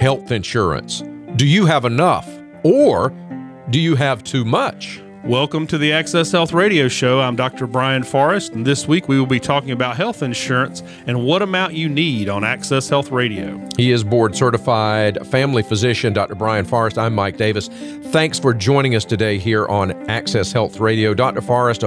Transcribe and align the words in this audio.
health 0.00 0.32
insurance. 0.32 1.02
Do 1.36 1.46
you 1.46 1.66
have 1.66 1.84
enough 1.84 2.26
or 2.64 3.10
do 3.68 3.78
you 3.78 3.94
have 3.96 4.24
too 4.24 4.46
much? 4.46 5.02
Welcome 5.24 5.66
to 5.66 5.76
the 5.76 5.92
Access 5.92 6.32
Health 6.32 6.54
Radio 6.54 6.88
Show. 6.88 7.20
I'm 7.20 7.36
Dr. 7.36 7.66
Brian 7.66 8.02
Forrest, 8.02 8.54
and 8.54 8.66
this 8.66 8.88
week 8.88 9.06
we 9.06 9.18
will 9.18 9.26
be 9.26 9.38
talking 9.38 9.72
about 9.72 9.98
health 9.98 10.22
insurance 10.22 10.82
and 11.06 11.22
what 11.22 11.42
amount 11.42 11.74
you 11.74 11.90
need 11.90 12.30
on 12.30 12.42
Access 12.42 12.88
Health 12.88 13.10
Radio. 13.10 13.60
He 13.76 13.92
is 13.92 14.02
board 14.02 14.34
certified 14.34 15.18
family 15.26 15.62
physician, 15.62 16.14
Dr. 16.14 16.34
Brian 16.34 16.64
Forrest. 16.64 16.96
I'm 16.96 17.14
Mike 17.14 17.36
Davis. 17.36 17.68
Thanks 18.04 18.38
for 18.38 18.54
joining 18.54 18.96
us 18.96 19.04
today 19.04 19.36
here 19.36 19.68
on 19.68 19.92
Access 20.08 20.50
Health 20.50 20.80
Radio. 20.80 21.12
Dr. 21.12 21.42
Forrest, 21.42 21.82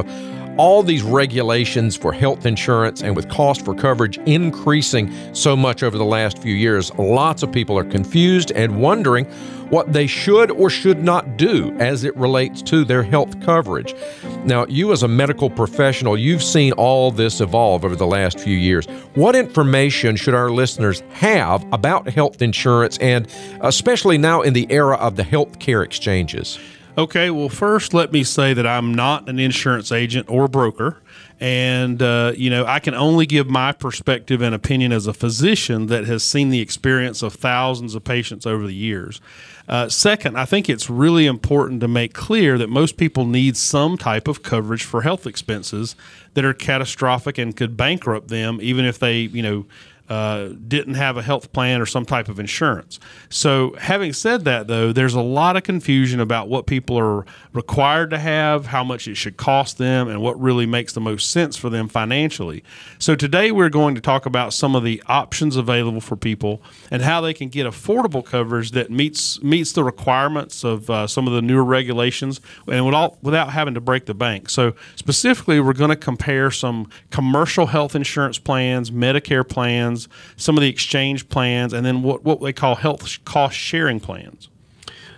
all 0.57 0.83
these 0.83 1.03
regulations 1.03 1.95
for 1.95 2.13
health 2.13 2.45
insurance 2.45 3.01
and 3.01 3.15
with 3.15 3.29
cost 3.29 3.65
for 3.65 3.73
coverage 3.73 4.17
increasing 4.19 5.11
so 5.33 5.55
much 5.55 5.83
over 5.83 5.97
the 5.97 6.05
last 6.05 6.37
few 6.37 6.53
years, 6.53 6.93
lots 6.95 7.43
of 7.43 7.51
people 7.51 7.77
are 7.77 7.83
confused 7.83 8.51
and 8.51 8.81
wondering 8.81 9.25
what 9.69 9.91
they 9.91 10.05
should 10.05 10.51
or 10.51 10.69
should 10.69 11.03
not 11.03 11.35
do 11.35 11.75
as 11.79 12.03
it 12.03 12.15
relates 12.15 12.61
to 12.61 12.85
their 12.85 13.01
health 13.01 13.39
coverage. 13.41 13.95
Now, 14.43 14.67
you 14.67 14.91
as 14.91 15.01
a 15.01 15.07
medical 15.07 15.49
professional, 15.49 16.15
you've 16.15 16.43
seen 16.43 16.73
all 16.73 17.09
this 17.09 17.41
evolve 17.41 17.83
over 17.83 17.95
the 17.95 18.05
last 18.05 18.39
few 18.39 18.55
years. 18.55 18.85
What 19.15 19.35
information 19.35 20.15
should 20.15 20.35
our 20.35 20.51
listeners 20.51 21.01
have 21.13 21.65
about 21.73 22.07
health 22.07 22.41
insurance 22.43 22.99
and 22.99 23.27
especially 23.61 24.19
now 24.19 24.41
in 24.41 24.53
the 24.53 24.67
era 24.69 24.95
of 24.97 25.15
the 25.15 25.23
healthcare 25.23 25.83
exchanges? 25.83 26.59
Okay, 26.95 27.31
well, 27.31 27.49
first, 27.49 27.95
let 27.95 28.11
me 28.11 28.23
say 28.23 28.53
that 28.53 28.67
I'm 28.67 28.93
not 28.93 29.27
an 29.27 29.39
insurance 29.39 29.91
agent 29.91 30.27
or 30.29 30.47
broker. 30.47 31.01
And, 31.39 31.99
uh, 32.03 32.33
you 32.37 32.51
know, 32.51 32.67
I 32.67 32.77
can 32.77 32.93
only 32.93 33.25
give 33.25 33.49
my 33.49 33.71
perspective 33.71 34.43
and 34.43 34.53
opinion 34.53 34.91
as 34.91 35.07
a 35.07 35.13
physician 35.13 35.87
that 35.87 36.05
has 36.05 36.23
seen 36.23 36.51
the 36.51 36.61
experience 36.61 37.23
of 37.23 37.33
thousands 37.33 37.95
of 37.95 38.03
patients 38.03 38.45
over 38.45 38.67
the 38.67 38.75
years. 38.75 39.19
Uh, 39.67 39.89
second, 39.89 40.37
I 40.37 40.45
think 40.45 40.69
it's 40.69 40.87
really 40.87 41.25
important 41.25 41.81
to 41.81 41.87
make 41.87 42.13
clear 42.13 42.59
that 42.59 42.69
most 42.69 42.95
people 42.95 43.25
need 43.25 43.57
some 43.57 43.97
type 43.97 44.27
of 44.27 44.43
coverage 44.43 44.83
for 44.83 45.01
health 45.01 45.25
expenses 45.25 45.95
that 46.35 46.45
are 46.45 46.53
catastrophic 46.53 47.39
and 47.39 47.55
could 47.55 47.75
bankrupt 47.75 48.27
them, 48.27 48.59
even 48.61 48.85
if 48.85 48.99
they, 48.99 49.21
you 49.21 49.41
know, 49.41 49.65
uh, 50.09 50.49
didn't 50.67 50.95
have 50.95 51.15
a 51.15 51.21
health 51.21 51.53
plan 51.53 51.79
or 51.79 51.85
some 51.85 52.05
type 52.05 52.27
of 52.27 52.37
insurance. 52.37 52.99
So, 53.29 53.73
having 53.79 54.11
said 54.11 54.43
that, 54.43 54.67
though, 54.67 54.91
there's 54.91 55.13
a 55.13 55.21
lot 55.21 55.55
of 55.55 55.63
confusion 55.63 56.19
about 56.19 56.49
what 56.49 56.65
people 56.65 56.99
are 56.99 57.25
required 57.53 58.09
to 58.09 58.19
have, 58.19 58.65
how 58.65 58.83
much 58.83 59.07
it 59.07 59.15
should 59.15 59.37
cost 59.37 59.77
them, 59.77 60.09
and 60.09 60.21
what 60.21 60.39
really 60.39 60.65
makes 60.65 60.91
the 60.91 60.99
most 60.99 61.31
sense 61.31 61.55
for 61.55 61.69
them 61.69 61.87
financially. 61.87 62.65
So, 62.99 63.15
today 63.15 63.49
we're 63.49 63.69
going 63.69 63.95
to 63.95 64.01
talk 64.01 64.25
about 64.25 64.51
some 64.51 64.75
of 64.75 64.83
the 64.83 65.01
options 65.07 65.55
available 65.55 66.01
for 66.01 66.17
people 66.17 66.61
and 66.91 67.01
how 67.01 67.21
they 67.21 67.33
can 67.33 67.47
get 67.47 67.65
affordable 67.65 68.25
coverage 68.25 68.71
that 68.71 68.91
meets 68.91 69.41
meets 69.41 69.71
the 69.71 69.85
requirements 69.85 70.65
of 70.65 70.89
uh, 70.89 71.07
some 71.07 71.27
of 71.27 71.33
the 71.33 71.41
newer 71.41 71.63
regulations 71.63 72.41
and 72.67 72.85
without 72.85 73.23
without 73.23 73.51
having 73.51 73.73
to 73.73 73.81
break 73.81 74.05
the 74.05 74.13
bank. 74.13 74.49
So, 74.49 74.73
specifically, 74.97 75.61
we're 75.61 75.71
going 75.71 75.91
to 75.91 75.95
compare 75.95 76.51
some 76.51 76.89
commercial 77.09 77.67
health 77.67 77.95
insurance 77.95 78.37
plans, 78.37 78.91
Medicare 78.91 79.47
plans 79.47 79.92
plans, 79.93 80.07
some 80.37 80.57
of 80.57 80.61
the 80.61 80.69
exchange 80.69 81.29
plans, 81.29 81.73
and 81.73 81.85
then 81.85 82.03
what, 82.03 82.23
what 82.23 82.41
they 82.41 82.53
call 82.53 82.75
health 82.75 83.23
cost 83.25 83.55
sharing 83.55 83.99
plans. 83.99 84.49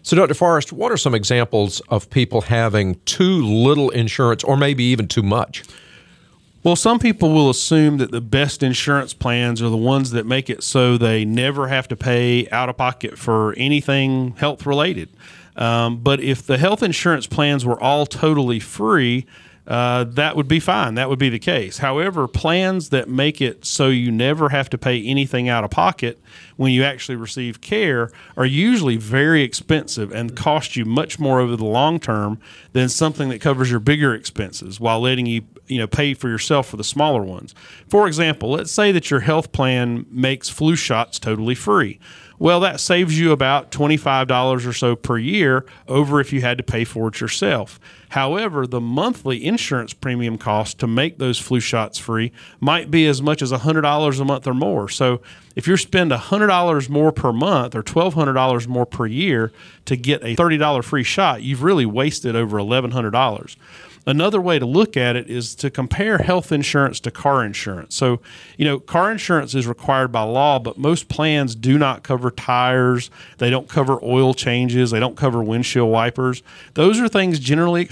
So, 0.03 0.15
Dr. 0.15 0.35
Forrest, 0.35 0.71
what 0.71 0.91
are 0.91 0.97
some 0.97 1.15
examples 1.15 1.81
of 1.89 2.09
people 2.09 2.41
having 2.41 2.99
too 3.05 3.43
little 3.43 3.89
insurance 3.89 4.43
or 4.43 4.55
maybe 4.55 4.83
even 4.83 5.07
too 5.07 5.23
much? 5.23 5.63
Well, 6.63 6.75
some 6.75 6.99
people 6.99 7.31
will 7.31 7.49
assume 7.49 7.97
that 7.97 8.11
the 8.11 8.21
best 8.21 8.63
insurance 8.63 9.13
plans 9.13 9.61
are 9.61 9.69
the 9.69 9.77
ones 9.77 10.11
that 10.11 10.25
make 10.25 10.49
it 10.49 10.63
so 10.63 10.97
they 10.97 11.23
never 11.23 11.67
have 11.67 11.87
to 11.89 11.95
pay 11.95 12.47
out 12.49 12.69
of 12.69 12.77
pocket 12.77 13.17
for 13.17 13.53
anything 13.53 14.31
health 14.37 14.65
related. 14.65 15.09
Um, 15.55 15.97
but 15.97 16.19
if 16.19 16.45
the 16.45 16.57
health 16.57 16.83
insurance 16.83 17.27
plans 17.27 17.65
were 17.65 17.79
all 17.79 18.05
totally 18.05 18.59
free, 18.59 19.25
uh, 19.67 20.03
that 20.03 20.35
would 20.35 20.47
be 20.47 20.59
fine. 20.59 20.95
That 20.95 21.09
would 21.09 21.17
be 21.19 21.29
the 21.29 21.39
case. 21.39 21.79
However, 21.79 22.27
plans 22.27 22.89
that 22.89 23.09
make 23.09 23.41
it 23.41 23.65
so 23.65 23.89
you 23.89 24.11
never 24.11 24.49
have 24.49 24.69
to 24.69 24.77
pay 24.77 25.03
anything 25.03 25.49
out 25.49 25.63
of 25.63 25.71
pocket 25.71 26.19
when 26.55 26.71
you 26.71 26.83
actually 26.83 27.15
receive 27.15 27.61
care 27.61 28.11
are 28.37 28.45
usually 28.45 28.97
very 28.97 29.41
expensive 29.41 30.11
and 30.11 30.35
cost 30.35 30.75
you 30.75 30.85
much 30.85 31.19
more 31.19 31.39
over 31.39 31.55
the 31.55 31.65
long 31.65 31.99
term 31.99 32.39
than 32.73 32.89
something 32.89 33.29
that 33.29 33.41
covers 33.41 33.71
your 33.71 33.79
bigger 33.79 34.13
expenses 34.13 34.79
while 34.79 35.01
letting 35.01 35.25
you 35.25 35.41
you 35.67 35.79
know 35.79 35.87
pay 35.87 36.13
for 36.13 36.29
yourself 36.29 36.67
for 36.67 36.77
the 36.77 36.83
smaller 36.83 37.23
ones. 37.23 37.55
For 37.89 38.07
example, 38.07 38.51
let's 38.51 38.71
say 38.71 38.91
that 38.91 39.09
your 39.09 39.21
health 39.21 39.51
plan 39.51 40.05
makes 40.11 40.47
flu 40.47 40.75
shots 40.75 41.17
totally 41.17 41.55
free. 41.55 41.99
Well, 42.37 42.59
that 42.61 42.81
saves 42.81 43.17
you 43.17 43.31
about 43.31 43.71
$25 43.71 44.67
or 44.67 44.73
so 44.73 44.95
per 44.95 45.17
year 45.17 45.65
over 45.87 46.19
if 46.19 46.33
you 46.33 46.41
had 46.41 46.57
to 46.57 46.63
pay 46.63 46.83
for 46.83 47.07
it 47.07 47.21
yourself. 47.21 47.79
However, 48.09 48.67
the 48.67 48.81
monthly 48.81 49.43
insurance 49.43 49.93
premium 49.93 50.37
cost 50.37 50.79
to 50.79 50.87
make 50.87 51.17
those 51.17 51.39
flu 51.39 51.59
shots 51.59 51.97
free 51.97 52.31
might 52.59 52.91
be 52.91 53.07
as 53.07 53.21
much 53.21 53.41
as 53.41 53.51
$100 53.51 54.19
a 54.19 54.25
month 54.25 54.47
or 54.47 54.53
more. 54.53 54.89
So, 54.89 55.21
if 55.55 55.67
you 55.67 55.77
spend 55.77 56.11
$100 56.11 56.89
more 56.89 57.11
per 57.13 57.31
month 57.31 57.75
or 57.75 57.83
$1,200 57.83 58.67
more 58.67 58.85
per 58.85 59.05
year 59.05 59.53
to 59.85 59.95
get 59.95 60.21
a 60.21 60.35
$30 60.35 60.83
free 60.83 61.03
shot, 61.03 61.43
you've 61.43 61.63
really 61.63 61.85
wasted 61.85 62.35
over 62.35 62.57
$1,100. 62.57 63.55
Another 64.07 64.39
way 64.39 64.59
to 64.59 64.65
look 64.65 64.95
at 64.95 65.15
it 65.15 65.29
is 65.29 65.55
to 65.55 65.69
compare 65.69 66.19
health 66.19 66.51
insurance 66.51 66.99
to 67.01 67.11
car 67.11 67.43
insurance. 67.43 67.95
So, 67.95 68.21
you 68.57 68.65
know, 68.65 68.79
car 68.79 69.11
insurance 69.11 69.55
is 69.55 69.65
required 69.65 70.11
by 70.11 70.21
law, 70.21 70.59
but 70.59 70.77
most 70.77 71.07
plans 71.09 71.55
do 71.55 71.77
not 71.77 72.03
cover 72.03 72.29
tires, 72.29 73.09
they 73.39 73.49
don't 73.49 73.67
cover 73.67 73.99
oil 74.03 74.33
changes, 74.33 74.91
they 74.91 74.99
don't 74.99 75.17
cover 75.17 75.41
windshield 75.41 75.89
wipers. 75.89 76.43
Those 76.75 76.99
are 76.99 77.07
things 77.07 77.39
generally 77.39 77.89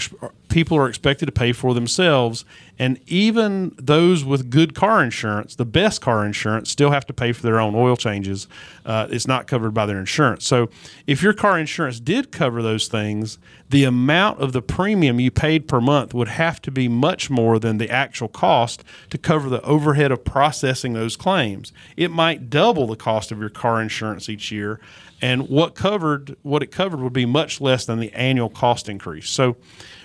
people 0.54 0.78
are 0.78 0.88
expected 0.88 1.26
to 1.26 1.32
pay 1.32 1.52
for 1.52 1.74
themselves. 1.74 2.44
And 2.78 3.00
even 3.08 3.74
those 3.76 4.24
with 4.24 4.50
good 4.50 4.72
car 4.72 5.02
insurance, 5.02 5.56
the 5.56 5.64
best 5.64 6.00
car 6.00 6.24
insurance, 6.24 6.70
still 6.70 6.92
have 6.92 7.04
to 7.06 7.12
pay 7.12 7.32
for 7.32 7.42
their 7.42 7.58
own 7.58 7.74
oil 7.74 7.96
changes. 7.96 8.46
Uh, 8.86 9.08
it's 9.10 9.26
not 9.26 9.48
covered 9.48 9.74
by 9.74 9.84
their 9.84 9.98
insurance. 9.98 10.46
So 10.46 10.70
if 11.08 11.24
your 11.24 11.32
car 11.32 11.58
insurance 11.58 11.98
did 11.98 12.30
cover 12.30 12.62
those 12.62 12.86
things, 12.86 13.36
the 13.70 13.82
amount 13.82 14.40
of 14.40 14.52
the 14.52 14.62
premium 14.62 15.18
you 15.18 15.32
paid 15.32 15.66
per 15.66 15.80
month 15.80 16.14
would 16.14 16.28
have 16.28 16.62
to 16.62 16.70
be 16.70 16.86
much 16.86 17.28
more 17.28 17.58
than 17.58 17.78
the 17.78 17.90
actual 17.90 18.28
cost 18.28 18.84
to 19.10 19.18
cover 19.18 19.48
the 19.48 19.62
overhead 19.62 20.12
of 20.12 20.24
processing 20.24 20.92
those 20.92 21.16
claims. 21.16 21.72
It 21.96 22.12
might 22.12 22.48
double 22.48 22.86
the 22.86 22.94
cost 22.94 23.32
of 23.32 23.40
your 23.40 23.50
car 23.50 23.82
insurance 23.82 24.28
each 24.28 24.52
year 24.52 24.78
and 25.24 25.48
what 25.48 25.74
covered 25.74 26.36
what 26.42 26.62
it 26.62 26.66
covered 26.66 27.00
would 27.00 27.14
be 27.14 27.24
much 27.24 27.58
less 27.58 27.86
than 27.86 27.98
the 27.98 28.12
annual 28.12 28.50
cost 28.50 28.90
increase. 28.90 29.30
So 29.30 29.56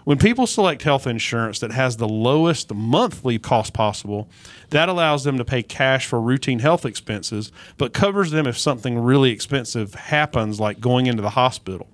when 0.05 0.17
people 0.17 0.47
select 0.47 0.81
health 0.83 1.05
insurance 1.05 1.59
that 1.59 1.71
has 1.71 1.97
the 1.97 2.07
lowest 2.07 2.73
monthly 2.73 3.37
cost 3.37 3.73
possible, 3.73 4.29
that 4.69 4.87
allows 4.87 5.25
them 5.25 5.37
to 5.37 5.43
pay 5.43 5.61
cash 5.61 6.05
for 6.05 6.21
routine 6.21 6.59
health 6.59 6.85
expenses, 6.85 7.51
but 7.77 7.91
covers 7.91 8.31
them 8.31 8.47
if 8.47 8.57
something 8.57 8.97
really 8.97 9.31
expensive 9.31 9.93
happens, 9.93 10.57
like 10.57 10.79
going 10.79 11.07
into 11.07 11.21
the 11.21 11.31
hospital. 11.31 11.89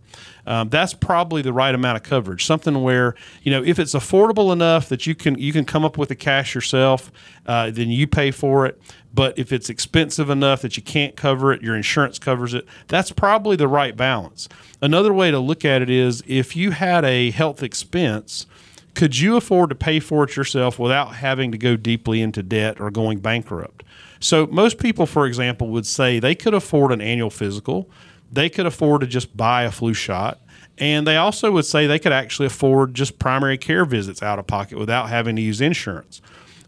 Um, 0.45 0.69
that's 0.69 0.93
probably 0.93 1.41
the 1.41 1.51
right 1.51 1.73
amount 1.73 1.97
of 1.97 2.03
coverage. 2.03 2.45
Something 2.45 2.83
where 2.83 3.15
you 3.41 3.51
know 3.51 3.63
if 3.63 3.79
it's 3.79 3.95
affordable 3.95 4.53
enough 4.53 4.87
that 4.89 5.07
you 5.07 5.15
can 5.15 5.37
you 5.39 5.51
can 5.51 5.65
come 5.65 5.83
up 5.83 5.97
with 5.97 6.09
the 6.09 6.15
cash 6.15 6.53
yourself, 6.53 7.11
uh, 7.47 7.71
then 7.71 7.89
you 7.89 8.05
pay 8.05 8.29
for 8.29 8.67
it. 8.67 8.79
But 9.15 9.39
if 9.39 9.53
it's 9.53 9.69
expensive 9.69 10.29
enough 10.29 10.61
that 10.61 10.75
you 10.75 10.83
can't 10.83 11.15
cover 11.15 11.53
it, 11.53 11.61
your 11.61 11.75
insurance 11.75 12.19
covers 12.19 12.53
it. 12.53 12.65
That's 12.89 13.11
probably 13.11 13.55
the 13.55 13.67
right 13.67 13.95
balance. 13.95 14.49
Another 14.81 15.13
way 15.13 15.31
to 15.31 15.39
look 15.39 15.63
at 15.63 15.81
it 15.81 15.89
is 15.89 16.21
if 16.27 16.55
you 16.55 16.71
had 16.71 17.05
a 17.05 17.31
health 17.31 17.63
expense, 17.63 18.45
could 18.93 19.17
you 19.17 19.37
afford 19.37 19.69
to 19.69 19.75
pay 19.75 20.01
for 20.01 20.25
it 20.25 20.35
yourself 20.35 20.77
without 20.77 21.15
having 21.15 21.51
to 21.53 21.57
go 21.57 21.77
deeply 21.77 22.21
into 22.21 22.43
debt 22.43 22.81
or 22.81 22.91
going 22.91 23.19
bankrupt? 23.19 23.83
So, 24.19 24.47
most 24.47 24.79
people, 24.79 25.05
for 25.05 25.25
example, 25.25 25.69
would 25.69 25.85
say 25.85 26.19
they 26.19 26.35
could 26.35 26.53
afford 26.53 26.91
an 26.91 27.01
annual 27.01 27.29
physical, 27.29 27.89
they 28.31 28.49
could 28.49 28.65
afford 28.65 29.01
to 29.01 29.07
just 29.07 29.35
buy 29.35 29.63
a 29.63 29.71
flu 29.71 29.93
shot, 29.93 30.39
and 30.77 31.07
they 31.07 31.15
also 31.15 31.51
would 31.51 31.65
say 31.65 31.87
they 31.87 31.99
could 31.99 32.11
actually 32.11 32.47
afford 32.47 32.93
just 32.93 33.19
primary 33.19 33.57
care 33.57 33.85
visits 33.85 34.21
out 34.21 34.39
of 34.39 34.47
pocket 34.47 34.77
without 34.77 35.09
having 35.09 35.35
to 35.37 35.41
use 35.41 35.61
insurance. 35.61 36.21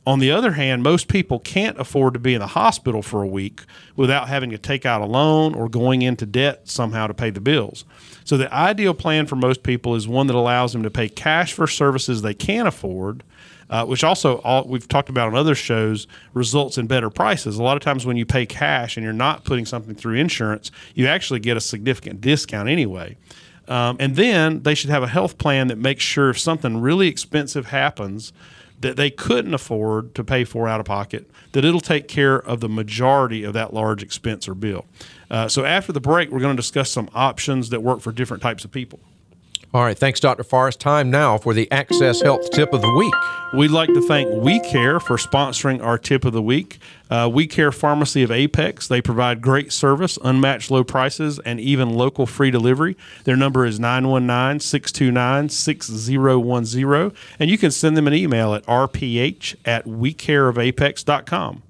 On 0.07 0.19
the 0.19 0.31
other 0.31 0.53
hand, 0.53 0.83
most 0.83 1.09
people 1.09 1.37
can't 1.37 1.77
afford 1.77 2.13
to 2.13 2.19
be 2.19 2.33
in 2.33 2.39
the 2.39 2.47
hospital 2.47 3.01
for 3.01 3.21
a 3.21 3.27
week 3.27 3.63
without 3.97 4.29
having 4.29 4.51
to 4.51 4.57
take 4.57 4.85
out 4.85 5.01
a 5.01 5.05
loan 5.05 5.53
or 5.53 5.67
going 5.67 6.01
into 6.01 6.25
debt 6.25 6.61
somehow 6.69 7.07
to 7.07 7.13
pay 7.13 7.29
the 7.29 7.41
bills. 7.41 7.83
So, 8.23 8.37
the 8.37 8.51
ideal 8.53 8.93
plan 8.93 9.25
for 9.25 9.35
most 9.35 9.63
people 9.63 9.95
is 9.95 10.07
one 10.07 10.27
that 10.27 10.35
allows 10.37 10.71
them 10.71 10.81
to 10.83 10.89
pay 10.89 11.09
cash 11.09 11.51
for 11.51 11.67
services 11.67 12.21
they 12.21 12.33
can 12.33 12.65
afford. 12.67 13.23
Uh, 13.69 13.83
which 13.85 14.01
also 14.01 14.37
all, 14.45 14.63
we've 14.65 14.87
talked 14.87 15.09
about 15.09 15.27
on 15.27 15.35
other 15.35 15.53
shows 15.53 16.07
results 16.33 16.77
in 16.77 16.87
better 16.87 17.09
prices. 17.09 17.57
A 17.57 17.63
lot 17.63 17.75
of 17.75 17.83
times 17.83 18.05
when 18.05 18.15
you 18.15 18.25
pay 18.25 18.45
cash 18.45 18.95
and 18.95 19.03
you're 19.03 19.11
not 19.11 19.43
putting 19.43 19.65
something 19.65 19.93
through 19.93 20.15
insurance, 20.15 20.71
you 20.95 21.05
actually 21.05 21.41
get 21.41 21.57
a 21.57 21.59
significant 21.59 22.21
discount 22.21 22.69
anyway. 22.69 23.17
Um, 23.67 23.97
and 23.99 24.15
then 24.15 24.63
they 24.63 24.73
should 24.73 24.89
have 24.89 25.03
a 25.03 25.07
health 25.07 25.37
plan 25.37 25.67
that 25.67 25.77
makes 25.77 26.01
sure 26.01 26.29
if 26.29 26.39
something 26.39 26.79
really 26.79 27.09
expensive 27.09 27.65
happens, 27.65 28.31
that 28.79 28.95
they 28.95 29.09
couldn't 29.09 29.53
afford 29.53 30.13
to 30.15 30.23
pay 30.23 30.43
for 30.43 30.67
out 30.67 30.79
of 30.79 30.85
pocket, 30.85 31.29
that 31.53 31.65
it'll 31.65 31.79
take 31.79 32.07
care 32.07 32.37
of 32.37 32.59
the 32.59 32.69
majority 32.69 33.43
of 33.43 33.53
that 33.53 33.73
large 33.73 34.03
expense 34.03 34.47
or 34.47 34.53
bill. 34.53 34.85
Uh, 35.29 35.47
so 35.47 35.65
after 35.65 35.91
the 35.91 35.99
break, 35.99 36.29
we're 36.29 36.39
going 36.39 36.55
to 36.55 36.61
discuss 36.61 36.91
some 36.91 37.09
options 37.13 37.69
that 37.69 37.81
work 37.81 38.01
for 38.01 38.11
different 38.11 38.43
types 38.43 38.63
of 38.63 38.71
people. 38.71 38.99
All 39.77 39.83
right, 39.83 39.95
thanks, 39.95 40.19
Dr. 40.19 40.43
Forrest. 40.43 40.79
Time 40.79 41.11
now 41.11 41.37
for 41.37 41.53
the 41.53 41.71
Access 41.71 42.19
Health 42.19 42.49
Tip 42.49 42.73
of 42.73 42.81
the 42.81 42.91
Week. 42.93 43.13
We'd 43.53 43.69
like 43.69 43.93
to 43.93 44.01
thank 44.01 44.27
We 44.41 44.59
Care 44.59 44.99
for 44.99 45.17
sponsoring 45.17 45.83
our 45.83 45.99
tip 45.99 46.25
of 46.25 46.33
the 46.33 46.41
week. 46.41 46.79
Uh, 47.11 47.29
we 47.31 47.45
Care 47.45 47.71
Pharmacy 47.71 48.23
of 48.23 48.31
Apex. 48.31 48.87
They 48.87 49.03
provide 49.03 49.39
great 49.39 49.71
service, 49.71 50.17
unmatched 50.23 50.71
low 50.71 50.83
prices, 50.83 51.37
and 51.45 51.59
even 51.59 51.91
local 51.91 52.25
free 52.25 52.49
delivery. 52.49 52.97
Their 53.25 53.35
number 53.37 53.67
is 53.67 53.79
919 53.79 54.61
629 54.61 55.49
6010, 55.49 57.11
and 57.39 57.51
you 57.51 57.59
can 57.59 57.69
send 57.69 57.95
them 57.95 58.07
an 58.07 58.15
email 58.15 58.55
at 58.55 58.65
rph 58.65 59.55
at 59.63 59.85
wecareofapex.com. 59.85 61.61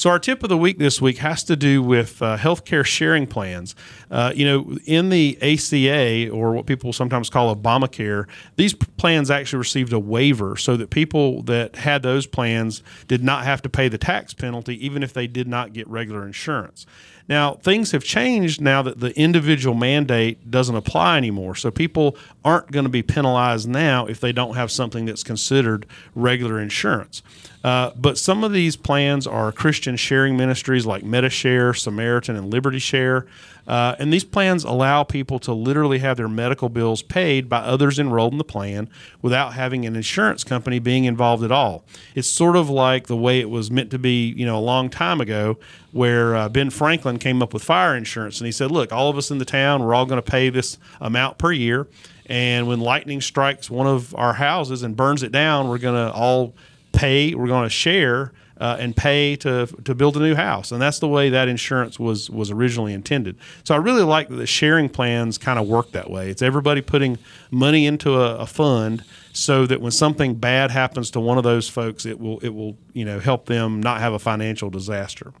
So, 0.00 0.08
our 0.08 0.18
tip 0.18 0.42
of 0.42 0.48
the 0.48 0.56
week 0.56 0.78
this 0.78 1.02
week 1.02 1.18
has 1.18 1.44
to 1.44 1.56
do 1.56 1.82
with 1.82 2.22
uh, 2.22 2.38
healthcare 2.38 2.86
sharing 2.86 3.26
plans. 3.26 3.76
Uh, 4.10 4.32
you 4.34 4.46
know, 4.46 4.78
in 4.86 5.10
the 5.10 5.36
ACA, 5.42 6.30
or 6.30 6.52
what 6.52 6.64
people 6.64 6.94
sometimes 6.94 7.28
call 7.28 7.54
Obamacare, 7.54 8.26
these 8.56 8.72
plans 8.72 9.30
actually 9.30 9.58
received 9.58 9.92
a 9.92 9.98
waiver 9.98 10.56
so 10.56 10.74
that 10.78 10.88
people 10.88 11.42
that 11.42 11.76
had 11.76 12.02
those 12.02 12.26
plans 12.26 12.82
did 13.08 13.22
not 13.22 13.44
have 13.44 13.60
to 13.60 13.68
pay 13.68 13.88
the 13.88 13.98
tax 13.98 14.32
penalty, 14.32 14.82
even 14.82 15.02
if 15.02 15.12
they 15.12 15.26
did 15.26 15.46
not 15.46 15.74
get 15.74 15.86
regular 15.86 16.24
insurance. 16.24 16.86
Now, 17.28 17.54
things 17.56 17.92
have 17.92 18.02
changed 18.02 18.60
now 18.60 18.80
that 18.82 19.00
the 19.00 19.16
individual 19.20 19.76
mandate 19.76 20.50
doesn't 20.50 20.74
apply 20.74 21.18
anymore. 21.18 21.54
So 21.54 21.70
people 21.70 22.16
aren't 22.42 22.72
going 22.72 22.86
to 22.86 22.90
be 22.90 23.02
penalized 23.02 23.68
now 23.68 24.06
if 24.06 24.18
they 24.18 24.32
don't 24.32 24.56
have 24.56 24.72
something 24.72 25.04
that's 25.04 25.22
considered 25.22 25.86
regular 26.14 26.58
insurance. 26.58 27.22
Uh, 27.62 27.90
but 27.96 28.16
some 28.16 28.42
of 28.42 28.52
these 28.52 28.76
plans 28.76 29.26
are 29.26 29.52
Christian 29.52 29.96
sharing 29.96 30.36
ministries 30.36 30.86
like 30.86 31.04
Medi-Share, 31.04 31.74
Samaritan, 31.74 32.36
and 32.36 32.50
Liberty 32.50 32.78
Share. 32.78 33.26
Uh, 33.66 33.94
and 33.98 34.12
these 34.12 34.24
plans 34.24 34.64
allow 34.64 35.04
people 35.04 35.38
to 35.38 35.52
literally 35.52 35.98
have 35.98 36.16
their 36.16 36.28
medical 36.28 36.68
bills 36.68 37.02
paid 37.02 37.48
by 37.48 37.58
others 37.58 37.98
enrolled 37.98 38.32
in 38.32 38.38
the 38.38 38.44
plan 38.44 38.88
without 39.22 39.52
having 39.52 39.84
an 39.84 39.94
insurance 39.94 40.42
company 40.42 40.78
being 40.78 41.04
involved 41.04 41.44
at 41.44 41.52
all. 41.52 41.84
It's 42.14 42.28
sort 42.28 42.56
of 42.56 42.70
like 42.70 43.06
the 43.06 43.16
way 43.16 43.38
it 43.38 43.50
was 43.50 43.70
meant 43.70 43.90
to 43.90 43.98
be, 43.98 44.32
you 44.36 44.46
know, 44.46 44.58
a 44.58 44.60
long 44.60 44.88
time 44.88 45.20
ago, 45.20 45.58
where 45.92 46.34
uh, 46.34 46.48
Ben 46.48 46.70
Franklin 46.70 47.18
came 47.18 47.42
up 47.42 47.52
with 47.52 47.62
fire 47.62 47.94
insurance, 47.94 48.40
and 48.40 48.46
he 48.46 48.52
said, 48.52 48.70
"Look, 48.70 48.92
all 48.92 49.10
of 49.10 49.18
us 49.18 49.30
in 49.30 49.38
the 49.38 49.44
town, 49.44 49.84
we're 49.84 49.94
all 49.94 50.06
going 50.06 50.22
to 50.22 50.30
pay 50.30 50.48
this 50.48 50.78
amount 51.00 51.38
per 51.38 51.52
year." 51.52 51.86
And 52.26 52.66
when 52.66 52.80
lightning 52.80 53.20
strikes 53.20 53.68
one 53.68 53.86
of 53.86 54.14
our 54.14 54.34
houses 54.34 54.82
and 54.82 54.96
burns 54.96 55.22
it 55.22 55.32
down, 55.32 55.68
we're 55.68 55.78
going 55.78 56.06
to 56.06 56.12
all 56.12 56.54
pay, 56.92 57.34
we're 57.34 57.46
going 57.46 57.64
to 57.64 57.70
share 57.70 58.32
uh, 58.60 58.76
and 58.78 58.94
pay 58.94 59.36
to 59.36 59.66
to 59.84 59.94
build 59.94 60.16
a 60.16 60.20
new 60.20 60.34
house, 60.34 60.70
and 60.70 60.80
that's 60.80 60.98
the 60.98 61.08
way 61.08 61.30
that 61.30 61.48
insurance 61.48 61.98
was 61.98 62.28
was 62.28 62.50
originally 62.50 62.92
intended. 62.92 63.36
So 63.64 63.74
I 63.74 63.78
really 63.78 64.02
like 64.02 64.28
that 64.28 64.36
the 64.36 64.46
sharing 64.46 64.90
plans 64.90 65.38
kind 65.38 65.58
of 65.58 65.66
work 65.66 65.92
that 65.92 66.10
way. 66.10 66.28
It's 66.30 66.42
everybody 66.42 66.82
putting 66.82 67.18
money 67.50 67.86
into 67.86 68.20
a, 68.20 68.36
a, 68.36 68.46
fund 68.46 69.02
so 69.32 69.64
that 69.64 69.80
when 69.80 69.92
something 69.92 70.34
bad 70.34 70.70
happens 70.70 71.10
to 71.12 71.20
one 71.20 71.38
of 71.38 71.44
those 71.44 71.70
folks, 71.70 72.04
it 72.04 72.20
will 72.20 72.38
it 72.40 72.50
will 72.50 72.76
you 72.92 73.06
know 73.06 73.18
help 73.18 73.46
them 73.46 73.80
not 73.80 74.00
have 74.00 74.12
a 74.12 74.18
financial 74.18 74.68
disaster. 74.68 75.32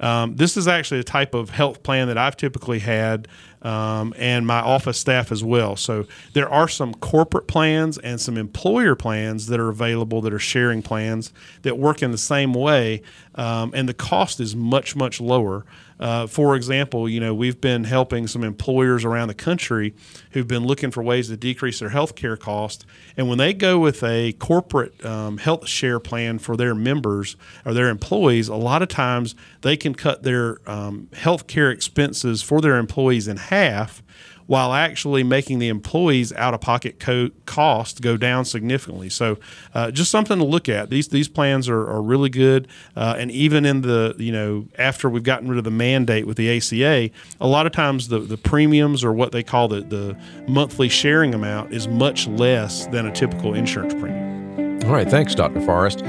Um, 0.00 0.36
this 0.36 0.56
is 0.56 0.68
actually 0.68 1.00
a 1.00 1.04
type 1.04 1.34
of 1.34 1.50
health 1.50 1.82
plan 1.82 2.08
that 2.08 2.18
I've 2.18 2.36
typically 2.36 2.80
had 2.80 3.28
um, 3.64 4.12
and 4.18 4.46
my 4.46 4.60
office 4.60 4.98
staff 4.98 5.32
as 5.32 5.42
well. 5.42 5.74
So 5.74 6.06
there 6.34 6.48
are 6.48 6.68
some 6.68 6.94
corporate 6.94 7.46
plans 7.46 7.96
and 7.98 8.20
some 8.20 8.36
employer 8.36 8.94
plans 8.94 9.46
that 9.46 9.58
are 9.58 9.70
available 9.70 10.20
that 10.20 10.34
are 10.34 10.38
sharing 10.38 10.82
plans 10.82 11.32
that 11.62 11.78
work 11.78 12.02
in 12.02 12.10
the 12.10 12.18
same 12.18 12.52
way, 12.52 13.02
um, 13.34 13.72
and 13.74 13.88
the 13.88 13.94
cost 13.94 14.38
is 14.38 14.54
much, 14.54 14.94
much 14.94 15.20
lower. 15.20 15.64
Uh, 15.98 16.26
for 16.26 16.56
example, 16.56 17.08
you 17.08 17.20
know, 17.20 17.34
we've 17.34 17.60
been 17.60 17.84
helping 17.84 18.26
some 18.26 18.42
employers 18.42 19.04
around 19.04 19.28
the 19.28 19.34
country 19.34 19.94
who've 20.32 20.48
been 20.48 20.64
looking 20.64 20.90
for 20.90 21.02
ways 21.02 21.28
to 21.28 21.36
decrease 21.36 21.78
their 21.78 21.90
health 21.90 22.14
care 22.14 22.36
cost. 22.36 22.84
And 23.16 23.28
when 23.28 23.38
they 23.38 23.52
go 23.52 23.78
with 23.78 24.02
a 24.02 24.32
corporate 24.32 25.04
um, 25.04 25.38
health 25.38 25.68
share 25.68 26.00
plan 26.00 26.38
for 26.38 26.56
their 26.56 26.74
members 26.74 27.36
or 27.64 27.74
their 27.74 27.88
employees, 27.88 28.48
a 28.48 28.56
lot 28.56 28.82
of 28.82 28.88
times 28.88 29.34
they 29.62 29.76
can 29.76 29.94
cut 29.94 30.22
their 30.22 30.58
um, 30.68 31.08
health 31.12 31.46
care 31.46 31.70
expenses 31.70 32.42
for 32.42 32.60
their 32.60 32.76
employees 32.76 33.28
in 33.28 33.36
half 33.36 34.02
while 34.46 34.72
actually 34.72 35.22
making 35.22 35.58
the 35.58 35.68
employees 35.68 36.32
out 36.34 36.54
of 36.54 36.60
pocket 36.60 37.00
co- 37.00 37.30
cost 37.46 38.02
go 38.02 38.16
down 38.16 38.44
significantly. 38.44 39.08
So, 39.08 39.38
uh, 39.74 39.90
just 39.90 40.10
something 40.10 40.38
to 40.38 40.44
look 40.44 40.68
at. 40.68 40.90
These 40.90 41.08
these 41.08 41.28
plans 41.28 41.68
are, 41.68 41.80
are 41.80 42.02
really 42.02 42.30
good, 42.30 42.68
uh, 42.96 43.16
and 43.18 43.30
even 43.30 43.64
in 43.64 43.80
the 43.80 44.14
you 44.18 44.32
know 44.32 44.66
after 44.78 45.08
we've 45.08 45.22
gotten 45.22 45.48
rid 45.48 45.58
of 45.58 45.64
the 45.64 45.70
mandate 45.70 46.26
with 46.26 46.36
the 46.36 46.56
ACA, 46.56 47.10
a 47.40 47.46
lot 47.46 47.66
of 47.66 47.72
times 47.72 48.08
the 48.08 48.18
the 48.18 48.36
premiums 48.36 49.04
or 49.04 49.12
what 49.12 49.32
they 49.32 49.42
call 49.42 49.68
the 49.68 49.80
the 49.80 50.16
monthly 50.46 50.88
sharing 50.88 51.34
amount 51.34 51.72
is 51.72 51.88
much 51.88 52.26
less 52.28 52.86
than 52.88 53.06
a 53.06 53.12
typical 53.12 53.54
insurance 53.54 53.94
premium. 53.94 54.84
All 54.84 54.92
right, 54.92 55.08
thanks, 55.08 55.34
Dr. 55.34 55.60
Forrest. 55.62 56.02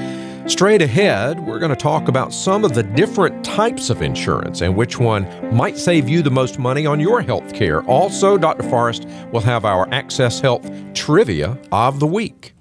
Straight 0.48 0.84
ahead, 0.84 1.40
we're 1.40 1.58
going 1.58 1.72
to 1.72 1.76
talk 1.76 2.08
about 2.08 2.32
some 2.32 2.64
of 2.64 2.76
the 2.76 2.84
different 2.84 3.44
types 3.44 3.90
of 3.90 4.04
insurance 4.04 4.62
and 4.62 4.76
which 4.76 5.00
one 5.00 5.26
might 5.56 5.76
save 5.76 6.08
you 6.08 6.22
the 6.22 6.30
most 6.30 6.60
money 6.60 6.86
on 6.86 7.00
your 7.00 7.20
health 7.20 7.52
care. 7.52 7.82
Also, 7.86 8.38
Dr. 8.38 8.62
Forrest 8.70 9.08
will 9.32 9.42
have 9.42 9.66
our 9.66 9.92
Access 9.92 10.40
Health 10.40 10.70
Trivia 10.94 11.58
of 11.72 12.00
the 12.00 12.06
Week. 12.06 12.55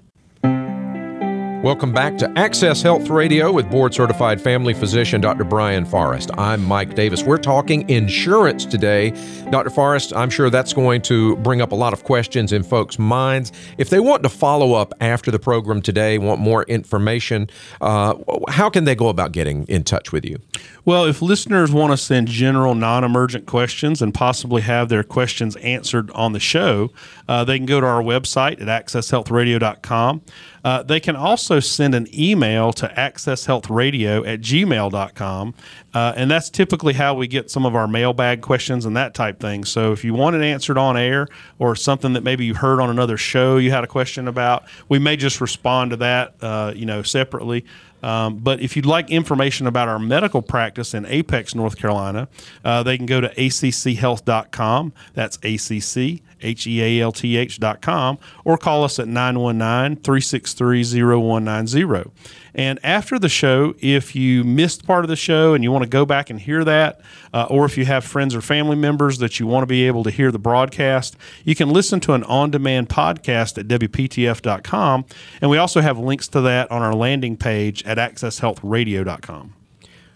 Welcome 1.65 1.91
back 1.91 2.19
to 2.19 2.31
Access 2.37 2.83
Health 2.83 3.09
Radio 3.09 3.51
with 3.51 3.71
board 3.71 3.91
certified 3.91 4.39
family 4.39 4.75
physician 4.75 5.19
Dr. 5.19 5.43
Brian 5.43 5.83
Forrest. 5.83 6.29
I'm 6.37 6.63
Mike 6.63 6.93
Davis. 6.93 7.23
We're 7.23 7.39
talking 7.39 7.89
insurance 7.89 8.65
today. 8.65 9.09
Dr. 9.49 9.71
Forrest, 9.71 10.13
I'm 10.15 10.29
sure 10.29 10.51
that's 10.51 10.73
going 10.73 11.01
to 11.01 11.35
bring 11.37 11.61
up 11.61 11.71
a 11.71 11.75
lot 11.75 11.91
of 11.91 12.03
questions 12.03 12.53
in 12.53 12.61
folks' 12.61 12.99
minds. 12.99 13.51
If 13.79 13.89
they 13.89 13.99
want 13.99 14.21
to 14.21 14.29
follow 14.29 14.73
up 14.73 14.93
after 15.01 15.31
the 15.31 15.39
program 15.39 15.81
today, 15.81 16.19
want 16.19 16.39
more 16.39 16.65
information, 16.65 17.49
uh, 17.81 18.13
how 18.47 18.69
can 18.69 18.83
they 18.83 18.93
go 18.93 19.09
about 19.09 19.31
getting 19.31 19.65
in 19.65 19.83
touch 19.83 20.11
with 20.11 20.23
you? 20.23 20.37
Well, 20.85 21.05
if 21.05 21.19
listeners 21.23 21.71
want 21.71 21.93
to 21.93 21.97
send 21.97 22.27
general 22.27 22.75
non 22.75 23.03
emergent 23.03 23.47
questions 23.47 24.03
and 24.03 24.13
possibly 24.13 24.61
have 24.61 24.89
their 24.89 25.03
questions 25.03 25.55
answered 25.55 26.11
on 26.11 26.33
the 26.33 26.39
show, 26.39 26.91
uh, 27.27 27.43
they 27.43 27.57
can 27.57 27.65
go 27.65 27.81
to 27.81 27.87
our 27.87 28.03
website 28.03 28.61
at 28.61 28.85
accesshealthradio.com. 28.85 30.21
Uh, 30.65 30.81
they 30.81 30.99
can 30.99 31.15
also 31.15 31.59
send 31.59 31.93
an 31.93 32.07
email 32.11 32.73
to 32.73 32.87
accesshealthradio 32.97 34.27
at 34.27 34.41
gmail.com. 34.41 35.53
Uh, 35.95 36.13
and 36.17 36.29
that's 36.29 36.49
typically 36.49 36.91
how 36.91 37.13
we 37.13 37.25
get 37.25 37.49
some 37.49 37.65
of 37.65 37.73
our 37.73 37.87
mailbag 37.87 38.41
questions 38.41 38.85
and 38.85 38.97
that 38.97 39.13
type 39.13 39.39
thing. 39.39 39.63
So 39.63 39.93
if 39.93 40.03
you 40.03 40.13
want 40.13 40.35
it 40.35 40.43
answered 40.43 40.77
on 40.77 40.97
air 40.97 41.29
or 41.57 41.73
something 41.73 42.11
that 42.13 42.21
maybe 42.21 42.43
you 42.43 42.53
heard 42.53 42.81
on 42.81 42.89
another 42.89 43.15
show 43.15 43.55
you 43.55 43.71
had 43.71 43.85
a 43.85 43.87
question 43.87 44.27
about, 44.27 44.65
we 44.89 44.99
may 44.99 45.15
just 45.15 45.39
respond 45.39 45.91
to 45.91 45.97
that, 45.97 46.35
uh, 46.41 46.73
you 46.75 46.85
know, 46.85 47.01
separately. 47.01 47.63
Um, 48.03 48.37
but 48.37 48.59
if 48.59 48.75
you'd 48.75 48.85
like 48.85 49.09
information 49.09 49.67
about 49.67 49.87
our 49.87 49.97
medical 49.97 50.41
practice 50.41 50.93
in 50.93 51.05
Apex, 51.05 51.55
North 51.55 51.77
Carolina, 51.77 52.27
uh, 52.63 52.83
they 52.83 52.97
can 52.97 53.05
go 53.05 53.21
to 53.21 53.33
acchealth.com. 53.33 54.93
That's 55.13 55.37
ACC, 55.37 56.21
H 56.41 56.67
E 56.67 56.83
A 56.83 57.01
L 57.01 57.11
T 57.11 57.37
H 57.37 57.59
dot 57.59 57.81
com, 57.81 58.19
or 58.43 58.57
call 58.57 58.83
us 58.83 58.99
at 58.99 59.07
919 59.07 60.03
363 60.03 60.83
0190. 60.83 62.11
And 62.55 62.79
after 62.83 63.19
the 63.19 63.27
show, 63.27 63.75
if 63.79 64.15
you 64.15 64.45
missed 64.45 64.87
part 64.87 65.03
of 65.03 65.09
the 65.09 65.17
show 65.17 65.53
and 65.53 65.63
you 65.63 65.73
want 65.73 65.83
to 65.83 65.89
go 65.89 66.05
back 66.05 66.29
and 66.29 66.39
hear 66.39 66.63
that, 66.63 67.01
uh, 67.33 67.47
or 67.49 67.65
if 67.65 67.77
you 67.77 67.83
have 67.83 68.05
friends 68.05 68.33
or 68.33 68.39
family 68.39 68.77
members 68.77 69.17
that 69.17 69.41
you 69.41 69.45
want 69.45 69.63
to 69.63 69.67
be 69.67 69.85
able 69.87 70.03
to 70.05 70.09
hear 70.09 70.31
the 70.31 70.39
broadcast, 70.39 71.17
you 71.43 71.53
can 71.53 71.69
listen 71.69 71.99
to 71.99 72.13
an 72.13 72.23
on 72.23 72.51
demand 72.51 72.87
podcast 72.87 73.57
at 73.57 73.67
WPTF.com. 73.67 75.05
And 75.41 75.51
we 75.51 75.57
also 75.57 75.81
have 75.81 75.99
links 75.99 76.29
to 76.29 76.41
that 76.41 76.71
on 76.71 76.81
our 76.81 76.95
landing 76.95 77.35
page 77.35 77.83
at 77.83 77.97
AccessHealthRadio.com. 77.97 79.53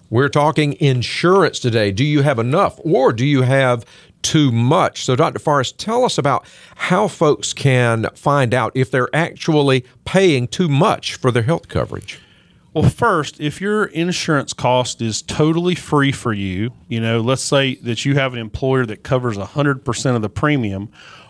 We're 0.09 0.29
talking 0.29 0.77
insurance 0.79 1.59
today. 1.59 1.91
Do 1.91 2.05
you 2.05 2.21
have 2.21 2.39
enough 2.39 2.79
or 2.83 3.11
do 3.11 3.25
you 3.25 3.41
have 3.41 3.85
too 4.21 4.51
much? 4.51 5.03
So, 5.03 5.15
Dr. 5.15 5.39
Forrest, 5.39 5.77
tell 5.77 6.05
us 6.05 6.17
about 6.17 6.47
how 6.75 7.09
folks 7.09 7.51
can 7.51 8.07
find 8.15 8.53
out 8.53 8.71
if 8.75 8.89
they're 8.89 9.13
actually 9.13 9.85
paying 10.05 10.47
too 10.47 10.69
much 10.69 11.15
for 11.15 11.31
their 11.31 11.43
health 11.43 11.67
coverage. 11.67 12.19
Well, 12.71 12.87
first, 12.87 13.39
if 13.39 13.59
your 13.59 13.85
insurance 13.85 14.53
cost 14.53 15.01
is 15.01 15.23
totally 15.23 15.73
free 15.73 16.11
for 16.11 16.33
you, 16.33 16.71
you 16.87 16.99
know, 16.99 17.19
let's 17.19 17.41
say 17.41 17.75
that 17.75 18.05
you 18.05 18.13
have 18.15 18.33
an 18.33 18.39
employer 18.39 18.85
that 18.85 19.01
covers 19.01 19.37
100% 19.37 20.15
of 20.15 20.21
the 20.21 20.29
premium, 20.29 20.89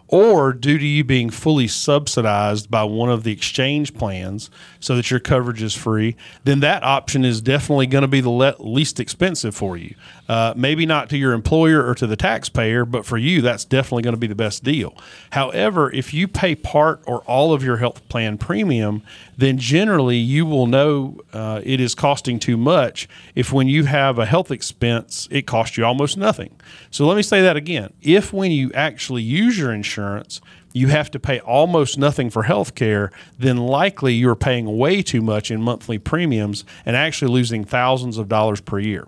or 0.09 0.53
due 0.53 0.77
to 0.77 0.85
you 0.85 1.03
being 1.03 1.29
fully 1.29 1.67
subsidized 1.67 2.69
by 2.69 2.83
one 2.83 3.09
of 3.09 3.23
the 3.23 3.31
exchange 3.31 3.93
plans 3.93 4.49
so 4.79 4.95
that 4.95 5.11
your 5.11 5.19
coverage 5.19 5.61
is 5.61 5.75
free, 5.75 6.15
then 6.43 6.59
that 6.61 6.83
option 6.83 7.23
is 7.23 7.41
definitely 7.41 7.85
going 7.85 8.01
to 8.01 8.07
be 8.07 8.19
the 8.19 8.29
le- 8.29 8.55
least 8.59 8.99
expensive 8.99 9.55
for 9.55 9.77
you. 9.77 9.93
Uh, 10.27 10.53
maybe 10.57 10.85
not 10.85 11.09
to 11.09 11.17
your 11.17 11.33
employer 11.33 11.85
or 11.85 11.93
to 11.93 12.07
the 12.07 12.15
taxpayer, 12.15 12.85
but 12.85 13.05
for 13.05 13.17
you, 13.17 13.41
that's 13.41 13.63
definitely 13.63 14.01
going 14.01 14.15
to 14.15 14.19
be 14.19 14.27
the 14.27 14.35
best 14.35 14.63
deal. 14.63 14.97
However, 15.31 15.91
if 15.91 16.11
you 16.11 16.27
pay 16.27 16.55
part 16.55 17.01
or 17.05 17.19
all 17.21 17.53
of 17.53 17.63
your 17.63 17.77
health 17.77 18.07
plan 18.09 18.39
premium, 18.39 19.03
then 19.39 19.57
generally 19.57 20.17
you 20.17 20.45
will 20.45 20.67
know 20.67 21.17
uh, 21.31 21.61
it 21.63 21.79
is 21.79 21.95
costing 21.95 22.39
too 22.39 22.57
much 22.57 23.07
if 23.35 23.53
when 23.53 23.67
you 23.67 23.85
have 23.85 24.19
a 24.19 24.25
health 24.25 24.51
expense, 24.51 25.29
it 25.31 25.47
costs 25.47 25.77
you 25.77 25.85
almost 25.85 26.17
nothing. 26.17 26.59
So 26.91 27.05
let 27.07 27.15
me 27.15 27.21
say 27.21 27.41
that 27.41 27.55
again. 27.55 27.93
If 28.01 28.33
when 28.33 28.51
you 28.51 28.69
actually 28.73 29.21
use 29.23 29.57
your 29.57 29.71
insurance, 29.71 30.41
you 30.73 30.87
have 30.89 31.09
to 31.11 31.19
pay 31.19 31.39
almost 31.39 31.97
nothing 31.97 32.29
for 32.29 32.43
health 32.43 32.75
care, 32.75 33.11
then 33.37 33.55
likely 33.57 34.13
you're 34.13 34.35
paying 34.35 34.77
way 34.77 35.01
too 35.01 35.21
much 35.21 35.49
in 35.49 35.61
monthly 35.61 35.97
premiums 35.97 36.65
and 36.85 36.97
actually 36.97 37.31
losing 37.31 37.63
thousands 37.63 38.17
of 38.17 38.27
dollars 38.27 38.59
per 38.59 38.77
year. 38.77 39.07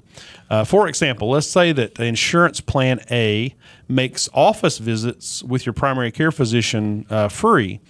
Uh, 0.49 0.63
for 0.63 0.87
example, 0.87 1.29
let's 1.29 1.47
say 1.47 1.73
that 1.73 1.99
insurance 1.99 2.61
plan 2.61 3.01
A 3.11 3.53
makes 3.89 4.29
office 4.33 4.77
visits 4.77 5.43
with 5.43 5.65
your 5.65 5.73
primary 5.73 6.11
care 6.11 6.31
physician 6.31 7.05
uh, 7.09 7.27
free 7.27 7.81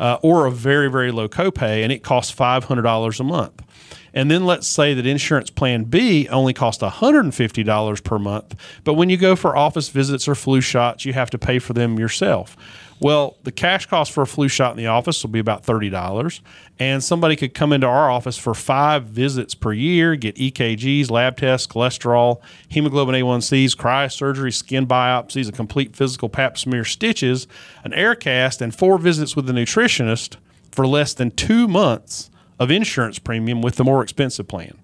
uh, 0.00 0.18
or 0.22 0.46
a 0.46 0.50
very, 0.50 0.90
very 0.90 1.12
low 1.12 1.28
copay, 1.28 1.84
and 1.84 1.92
it 1.92 2.02
costs 2.02 2.34
$500 2.34 3.20
a 3.20 3.24
month. 3.24 3.62
And 4.12 4.28
then 4.28 4.44
let's 4.44 4.66
say 4.66 4.94
that 4.94 5.06
insurance 5.06 5.50
plan 5.50 5.84
B 5.84 6.26
only 6.28 6.52
costs 6.52 6.82
$150 6.82 8.04
per 8.04 8.18
month, 8.18 8.56
but 8.82 8.94
when 8.94 9.08
you 9.08 9.16
go 9.16 9.36
for 9.36 9.56
office 9.56 9.88
visits 9.90 10.26
or 10.26 10.34
flu 10.34 10.60
shots, 10.60 11.04
you 11.04 11.12
have 11.12 11.30
to 11.30 11.38
pay 11.38 11.60
for 11.60 11.74
them 11.74 11.98
yourself. 11.98 12.56
Well, 13.00 13.38
the 13.44 13.52
cash 13.52 13.86
cost 13.86 14.12
for 14.12 14.22
a 14.22 14.26
flu 14.26 14.46
shot 14.48 14.72
in 14.72 14.76
the 14.76 14.88
office 14.88 15.22
will 15.22 15.30
be 15.30 15.38
about 15.38 15.64
$30. 15.64 16.40
And 16.78 17.02
somebody 17.02 17.34
could 17.34 17.54
come 17.54 17.72
into 17.72 17.86
our 17.86 18.10
office 18.10 18.36
for 18.36 18.54
five 18.54 19.04
visits 19.04 19.54
per 19.54 19.72
year, 19.72 20.16
get 20.16 20.36
EKGs, 20.36 21.10
lab 21.10 21.38
tests, 21.38 21.66
cholesterol, 21.66 22.40
hemoglobin 22.68 23.14
A1Cs, 23.14 23.74
cryosurgery, 23.74 24.52
skin 24.52 24.86
biopsies, 24.86 25.48
a 25.48 25.52
complete 25.52 25.96
physical 25.96 26.28
pap 26.28 26.58
smear, 26.58 26.84
stitches, 26.84 27.48
an 27.84 27.94
air 27.94 28.14
cast, 28.14 28.60
and 28.60 28.74
four 28.74 28.98
visits 28.98 29.34
with 29.34 29.46
the 29.46 29.52
nutritionist 29.54 30.36
for 30.70 30.86
less 30.86 31.14
than 31.14 31.30
two 31.30 31.66
months 31.66 32.30
of 32.58 32.70
insurance 32.70 33.18
premium 33.18 33.62
with 33.62 33.76
the 33.76 33.84
more 33.84 34.02
expensive 34.02 34.46
plan. 34.46 34.76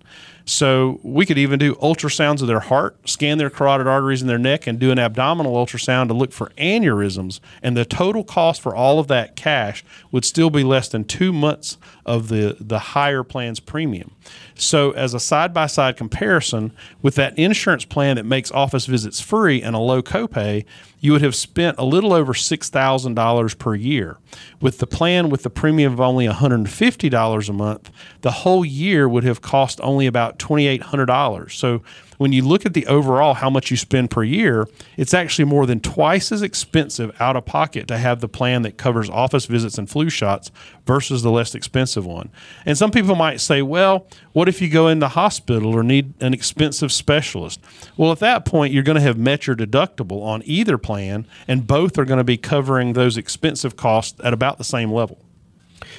So 0.48 1.00
we 1.02 1.26
could 1.26 1.38
even 1.38 1.58
do 1.58 1.74
ultrasounds 1.74 2.40
of 2.40 2.46
their 2.46 2.60
heart, 2.60 2.96
scan 3.08 3.36
their 3.36 3.50
carotid 3.50 3.88
arteries 3.88 4.22
in 4.22 4.28
their 4.28 4.38
neck, 4.38 4.68
and 4.68 4.78
do 4.78 4.92
an 4.92 4.98
abdominal 4.98 5.54
ultrasound 5.54 6.06
to 6.06 6.14
look 6.14 6.32
for 6.32 6.52
aneurysms. 6.56 7.40
And 7.64 7.76
the 7.76 7.84
total 7.84 8.22
cost 8.22 8.60
for 8.60 8.74
all 8.74 9.00
of 9.00 9.08
that 9.08 9.34
cash 9.34 9.84
would 10.12 10.24
still 10.24 10.48
be 10.48 10.62
less 10.62 10.88
than 10.88 11.04
two 11.04 11.32
months 11.32 11.78
of 12.06 12.28
the, 12.28 12.56
the 12.60 12.78
higher 12.78 13.22
plan's 13.22 13.60
premium. 13.60 14.12
So, 14.54 14.92
as 14.92 15.12
a 15.12 15.20
side 15.20 15.52
by 15.52 15.66
side 15.66 15.96
comparison, 15.96 16.72
with 17.02 17.16
that 17.16 17.36
insurance 17.38 17.84
plan 17.84 18.16
that 18.16 18.24
makes 18.24 18.50
office 18.52 18.86
visits 18.86 19.20
free 19.20 19.60
and 19.60 19.76
a 19.76 19.78
low 19.78 20.02
copay, 20.02 20.64
you 21.00 21.12
would 21.12 21.20
have 21.20 21.34
spent 21.34 21.76
a 21.78 21.84
little 21.84 22.12
over 22.12 22.32
$6,000 22.32 23.58
per 23.58 23.74
year. 23.74 24.16
With 24.60 24.78
the 24.78 24.86
plan 24.86 25.28
with 25.28 25.42
the 25.42 25.50
premium 25.50 25.92
of 25.92 26.00
only 26.00 26.26
$150 26.26 27.48
a 27.48 27.52
month, 27.52 27.90
the 28.22 28.30
whole 28.30 28.64
year 28.64 29.08
would 29.08 29.24
have 29.24 29.42
cost 29.42 29.80
only 29.82 30.06
about 30.06 30.38
$2,800. 30.38 31.52
So, 31.52 31.82
when 32.18 32.32
you 32.32 32.42
look 32.42 32.66
at 32.66 32.74
the 32.74 32.86
overall 32.86 33.34
how 33.34 33.50
much 33.50 33.70
you 33.70 33.76
spend 33.76 34.10
per 34.10 34.22
year, 34.22 34.68
it's 34.96 35.14
actually 35.14 35.44
more 35.44 35.66
than 35.66 35.80
twice 35.80 36.32
as 36.32 36.42
expensive 36.42 37.14
out 37.20 37.36
of 37.36 37.44
pocket 37.46 37.88
to 37.88 37.98
have 37.98 38.20
the 38.20 38.28
plan 38.28 38.62
that 38.62 38.76
covers 38.76 39.10
office 39.10 39.46
visits 39.46 39.78
and 39.78 39.88
flu 39.88 40.08
shots 40.08 40.50
versus 40.86 41.22
the 41.22 41.30
less 41.30 41.54
expensive 41.54 42.06
one. 42.06 42.30
And 42.64 42.78
some 42.78 42.90
people 42.90 43.14
might 43.14 43.40
say, 43.40 43.62
well, 43.62 44.06
what 44.32 44.48
if 44.48 44.60
you 44.60 44.68
go 44.68 44.88
in 44.88 44.98
the 44.98 45.10
hospital 45.10 45.74
or 45.74 45.82
need 45.82 46.14
an 46.20 46.34
expensive 46.34 46.92
specialist? 46.92 47.60
Well, 47.96 48.12
at 48.12 48.18
that 48.20 48.44
point, 48.44 48.72
you're 48.72 48.82
going 48.82 48.96
to 48.96 49.02
have 49.02 49.18
met 49.18 49.46
your 49.46 49.56
deductible 49.56 50.22
on 50.22 50.42
either 50.44 50.78
plan, 50.78 51.26
and 51.48 51.66
both 51.66 51.98
are 51.98 52.04
going 52.04 52.18
to 52.18 52.24
be 52.24 52.36
covering 52.36 52.92
those 52.92 53.16
expensive 53.16 53.76
costs 53.76 54.20
at 54.22 54.32
about 54.32 54.58
the 54.58 54.64
same 54.64 54.92
level. 54.92 55.18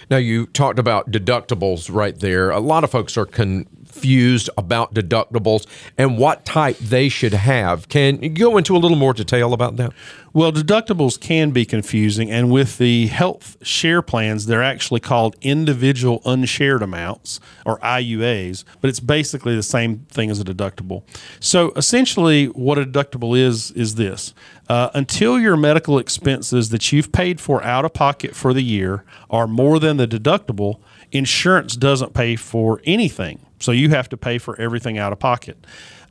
Now, 0.09 0.17
you 0.17 0.45
talked 0.47 0.79
about 0.79 1.11
deductibles 1.11 1.93
right 1.93 2.17
there. 2.17 2.49
A 2.49 2.59
lot 2.59 2.83
of 2.83 2.91
folks 2.91 3.17
are 3.17 3.25
con- 3.25 3.67
confused 3.97 4.49
about 4.57 4.93
deductibles 4.93 5.65
and 5.97 6.17
what 6.17 6.45
type 6.45 6.77
they 6.77 7.09
should 7.09 7.33
have. 7.33 7.89
Can 7.89 8.21
you 8.21 8.29
go 8.29 8.57
into 8.57 8.75
a 8.75 8.77
little 8.77 8.97
more 8.97 9.13
detail 9.13 9.53
about 9.53 9.75
that? 9.77 9.91
Well, 10.33 10.51
deductibles 10.51 11.19
can 11.19 11.49
be 11.49 11.65
confusing, 11.65 12.29
and 12.29 12.51
with 12.51 12.77
the 12.77 13.07
health 13.07 13.57
share 13.65 14.03
plans, 14.03 14.45
they're 14.45 14.61
actually 14.61 14.99
called 14.99 15.35
individual 15.41 16.21
unshared 16.25 16.83
amounts 16.83 17.39
or 17.65 17.79
IUAs, 17.79 18.63
but 18.79 18.89
it's 18.89 18.99
basically 18.99 19.55
the 19.55 19.63
same 19.63 20.05
thing 20.09 20.29
as 20.29 20.39
a 20.39 20.43
deductible. 20.43 21.01
So 21.39 21.71
essentially, 21.71 22.45
what 22.47 22.77
a 22.77 22.85
deductible 22.85 23.35
is 23.35 23.71
is 23.71 23.95
this 23.95 24.35
uh, 24.69 24.89
until 24.93 25.39
your 25.39 25.57
medical 25.57 25.97
expenses 25.97 26.69
that 26.69 26.91
you've 26.91 27.11
paid 27.11 27.41
for 27.41 27.63
out 27.63 27.83
of 27.83 27.93
pocket 27.93 28.35
for 28.35 28.53
the 28.53 28.63
year 28.63 29.03
are 29.31 29.47
more 29.47 29.79
than 29.79 29.97
the 29.97 30.07
deductible, 30.07 30.79
insurance 31.11 31.75
doesn't 31.75 32.13
pay 32.13 32.35
for 32.35 32.79
anything. 32.85 33.39
So 33.59 33.71
you 33.71 33.89
have 33.89 34.09
to 34.09 34.17
pay 34.17 34.37
for 34.37 34.59
everything 34.59 34.97
out 34.97 35.11
of 35.11 35.19
pocket. 35.19 35.57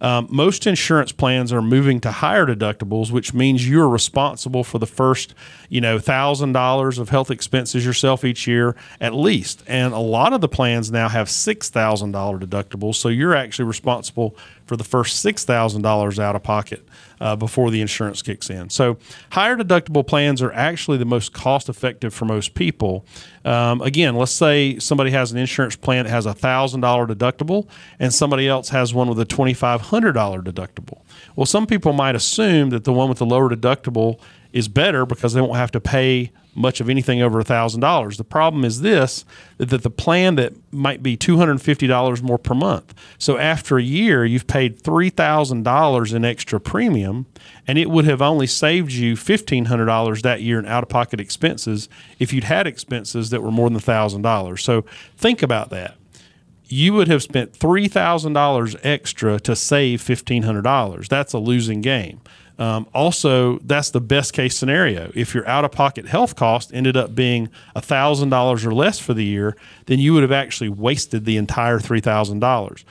Um, 0.00 0.29
most 0.31 0.67
insurance 0.67 1.11
plans 1.12 1.53
are 1.53 1.62
moving 1.62 2.00
to 2.00 2.11
higher 2.11 2.45
deductibles, 2.45 3.11
which 3.11 3.33
means 3.33 3.67
you're 3.69 3.88
responsible 3.88 4.62
for 4.62 4.79
the 4.79 4.87
first, 4.87 5.35
you 5.71 5.81
know, 5.81 5.99
thousand 5.99 6.53
dollars 6.53 6.99
of 6.99 7.09
health 7.09 7.31
expenses 7.31 7.85
yourself 7.87 8.25
each 8.25 8.47
year 8.47 8.76
at 9.00 9.15
least. 9.15 9.62
And 9.67 9.95
a 9.95 9.99
lot 9.99 10.35
of 10.35 10.43
the 10.43 10.49
plans 10.49 10.91
now 10.91 11.09
have 11.09 11.31
six 11.31 11.71
thousand 11.71 12.12
dollar 12.12 12.38
deductibles, 12.38 12.97
so 12.97 13.09
you're 13.09 13.35
actually 13.35 13.65
responsible 13.65 14.37
for 14.67 14.76
the 14.76 14.85
first 14.85 15.25
$6,000 15.25 16.19
out 16.19 16.37
of 16.37 16.43
pocket 16.43 16.87
uh, 17.20 17.37
before 17.37 17.70
the 17.70 17.80
insurance 17.80 18.23
kicks 18.23 18.50
in. 18.50 18.70
So, 18.70 18.99
higher 19.30 19.56
deductible 19.56 20.06
plans 20.06 20.42
are 20.42 20.52
actually 20.52 20.99
the 20.99 21.04
most 21.04 21.32
cost 21.32 21.68
effective 21.68 22.12
for 22.12 22.25
most 22.25 22.54
people. 22.54 23.04
Um, 23.44 23.80
again, 23.80 24.16
let's 24.16 24.32
say 24.32 24.78
somebody 24.78 25.11
has 25.12 25.32
an 25.32 25.38
insurance 25.38 25.76
plan 25.76 26.04
that 26.04 26.11
has 26.11 26.26
a 26.26 26.35
$1,000 26.35 26.80
deductible 27.08 27.68
and 27.99 28.12
somebody 28.12 28.49
else 28.49 28.70
has 28.70 28.92
one 28.92 29.08
with 29.08 29.20
a 29.20 29.26
$2,500 29.26 30.42
deductible. 30.42 31.00
Well, 31.37 31.46
some 31.46 31.66
people 31.66 31.92
might 31.92 32.14
assume 32.14 32.70
that 32.70 32.85
the 32.85 32.92
one 32.92 33.08
with 33.08 33.18
the 33.18 33.26
lower 33.26 33.49
deductible 33.49 34.18
is 34.52 34.68
better 34.68 35.06
because 35.06 35.35
they 35.35 35.40
won't 35.40 35.56
have 35.56 35.70
to 35.73 35.80
pay 35.80 36.32
much 36.56 36.80
of 36.80 36.88
anything 36.88 37.22
over 37.22 37.42
$1,000. 37.42 38.16
The 38.16 38.25
problem 38.25 38.64
is 38.64 38.80
this 38.80 39.25
that 39.58 39.82
the 39.82 39.90
plan 39.90 40.36
that 40.36 40.54
might 40.72 41.02
be 41.02 41.16
$250 41.16 42.22
more 42.22 42.38
per 42.38 42.54
month. 42.54 42.94
So 43.18 43.38
after 43.38 43.78
a 43.78 43.82
year, 43.82 44.25
you've 44.25 44.46
paid 44.46 44.82
$3,000 44.82 46.14
in 46.14 46.25
extra 46.25 46.60
premium, 46.60 47.26
and 47.66 47.78
it 47.78 47.90
would 47.90 48.04
have 48.06 48.22
only 48.22 48.46
saved 48.46 48.92
you 48.92 49.14
$1,500 49.14 50.22
that 50.22 50.42
year 50.42 50.58
in 50.58 50.66
out 50.66 50.82
of 50.82 50.88
pocket 50.88 51.20
expenses 51.20 51.88
if 52.18 52.32
you'd 52.32 52.44
had 52.44 52.66
expenses 52.66 53.30
that 53.30 53.42
were 53.42 53.50
more 53.50 53.70
than 53.70 53.78
$1,000. 53.78 54.58
So 54.60 54.84
think 55.16 55.42
about 55.42 55.70
that 55.70 55.96
you 56.68 56.92
would 56.92 57.08
have 57.08 57.22
spent 57.22 57.52
$3,000 57.52 58.76
extra 58.82 59.38
to 59.40 59.54
save 59.54 60.00
$1,500. 60.00 61.08
That's 61.08 61.32
a 61.32 61.38
losing 61.38 61.80
game. 61.80 62.20
Um, 62.58 62.86
also, 62.94 63.58
that's 63.58 63.90
the 63.90 64.00
best 64.00 64.32
case 64.32 64.56
scenario. 64.56 65.12
If 65.14 65.34
your 65.34 65.46
out 65.46 65.64
of 65.64 65.72
pocket 65.72 66.06
health 66.06 66.36
cost 66.36 66.72
ended 66.72 66.96
up 66.96 67.14
being 67.14 67.50
$1,000 67.75 68.66
or 68.66 68.75
less 68.75 68.98
for 68.98 69.14
the 69.14 69.25
year, 69.25 69.56
then 69.86 69.98
you 69.98 70.14
would 70.14 70.22
have 70.22 70.32
actually 70.32 70.70
wasted 70.70 71.25
the 71.25 71.36
entire 71.36 71.78
$3,000. 71.78 72.84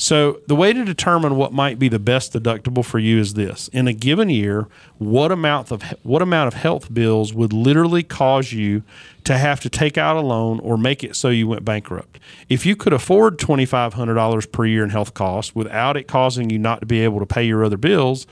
So, 0.00 0.38
the 0.46 0.54
way 0.54 0.72
to 0.72 0.84
determine 0.84 1.34
what 1.34 1.52
might 1.52 1.76
be 1.80 1.88
the 1.88 1.98
best 1.98 2.32
deductible 2.32 2.84
for 2.84 3.00
you 3.00 3.18
is 3.18 3.34
this. 3.34 3.66
In 3.72 3.88
a 3.88 3.92
given 3.92 4.30
year, 4.30 4.68
what 4.98 5.32
amount 5.32 5.72
of 5.72 5.82
what 6.04 6.22
amount 6.22 6.46
of 6.46 6.54
health 6.54 6.94
bills 6.94 7.34
would 7.34 7.52
literally 7.52 8.04
cause 8.04 8.52
you 8.52 8.84
to 9.24 9.36
have 9.36 9.58
to 9.58 9.68
take 9.68 9.98
out 9.98 10.16
a 10.16 10.20
loan 10.20 10.60
or 10.60 10.78
make 10.78 11.02
it 11.02 11.16
so 11.16 11.30
you 11.30 11.48
went 11.48 11.64
bankrupt? 11.64 12.20
If 12.48 12.64
you 12.64 12.76
could 12.76 12.92
afford 12.92 13.38
$2500 13.38 14.52
per 14.52 14.66
year 14.66 14.84
in 14.84 14.90
health 14.90 15.14
costs 15.14 15.52
without 15.52 15.96
it 15.96 16.06
causing 16.06 16.48
you 16.48 16.60
not 16.60 16.78
to 16.78 16.86
be 16.86 17.00
able 17.00 17.18
to 17.18 17.26
pay 17.26 17.44
your 17.44 17.64
other 17.64 17.76
bills, 17.76 18.24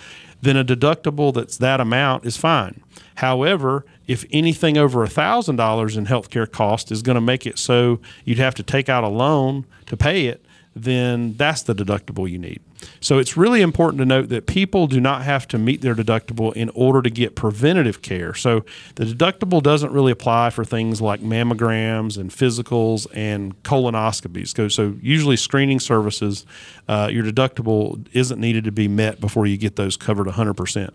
then 0.47 0.57
a 0.57 0.65
deductible 0.65 1.35
that's 1.35 1.59
that 1.59 1.81
amount 1.81 2.25
is 2.25 2.37
fine. 2.37 2.83
However, 3.17 3.85
if 4.07 4.25
anything 4.31 4.77
over 4.77 5.07
$1,000 5.07 5.97
in 5.97 6.07
healthcare 6.07 6.51
cost 6.51 6.93
is 6.93 7.03
going 7.03 7.15
to 7.15 7.21
make 7.21 7.47
it 7.47 7.59
so 7.59 8.01
you'd 8.25 8.39
have 8.39 8.55
to 8.57 8.63
take 8.63 8.89
out 8.89 9.05
a 9.05 9.09
loan 9.09 9.67
to 9.87 9.97
pay 9.97 10.27
it, 10.27 10.45
then 10.75 11.35
that's 11.37 11.63
the 11.63 11.75
deductible 11.75 12.31
you 12.31 12.39
need. 12.39 12.61
So 13.01 13.19
it's 13.19 13.37
really 13.37 13.63
important 13.63 13.99
to 14.01 14.05
note 14.05 14.29
that 14.31 14.47
people 14.47 14.87
do 14.87 15.01
not 15.01 15.23
have 15.23 15.47
to 15.49 15.59
meet 15.59 15.81
their 15.81 15.95
deductible 15.95 16.53
in 16.55 16.71
order 16.71 17.03
to 17.03 17.11
get 17.11 17.37
preventative 17.37 18.03
care. 18.03 18.35
So 18.35 18.65
the 18.97 19.05
deductible 19.05 19.63
doesn't 19.63 19.93
really 19.93 20.13
apply 20.13 20.51
for 20.51 20.65
things 20.65 21.01
like 21.01 21.21
mammograms 21.21 22.19
and 22.19 22.31
physicals 22.31 23.07
and 23.15 23.61
colonoscopies. 23.63 24.73
So 24.73 24.97
usually 25.01 25.37
screening 25.37 25.81
services, 25.81 26.47
uh, 26.89 27.09
your 27.13 27.25
deductible 27.25 28.07
isn't 28.13 28.41
needed 28.41 28.65
to 28.65 28.73
be 28.73 28.89
met 28.89 29.21
before 29.21 29.47
you 29.47 29.57
get 29.57 29.77
those 29.77 29.97
covered 29.97 30.27
100%. 30.27 30.91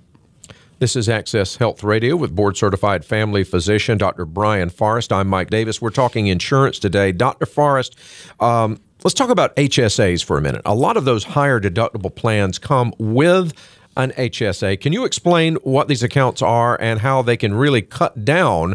This 0.82 0.96
is 0.96 1.08
Access 1.08 1.58
Health 1.58 1.84
Radio 1.84 2.16
with 2.16 2.36
board 2.36 2.58
certified 2.58 3.06
family 3.06 3.44
physician 3.44 4.00
Dr. 4.00 4.26
Brian 4.26 4.72
Forrest. 4.72 5.14
I'm 5.14 5.28
Mike 5.28 5.52
Davis. 5.52 5.80
We're 5.80 5.92
talking 5.92 6.26
insurance 6.26 6.80
today. 6.80 7.12
Dr. 7.12 7.46
Forrest, 7.46 7.96
um, 8.40 8.80
Let's 9.04 9.14
talk 9.14 9.30
about 9.30 9.56
HSAs 9.58 10.24
for 10.24 10.40
a 10.40 10.42
minute. 10.42 10.64
A 10.66 10.74
lot 10.74 10.98
of 10.98 11.06
those 11.06 11.24
higher 11.24 11.60
deductible 11.60 12.14
plans 12.16 12.58
come 12.58 12.96
with 12.98 13.54
an 13.96 14.10
HSA. 14.14 14.82
Can 14.82 14.92
you 14.92 15.06
explain 15.06 15.58
what 15.58 15.88
these 15.88 16.02
accounts 16.02 16.42
are 16.42 16.82
and 16.82 17.02
how 17.02 17.22
they 17.22 17.38
can 17.38 17.54
really 17.54 17.84
cut 17.84 18.26
down 18.26 18.74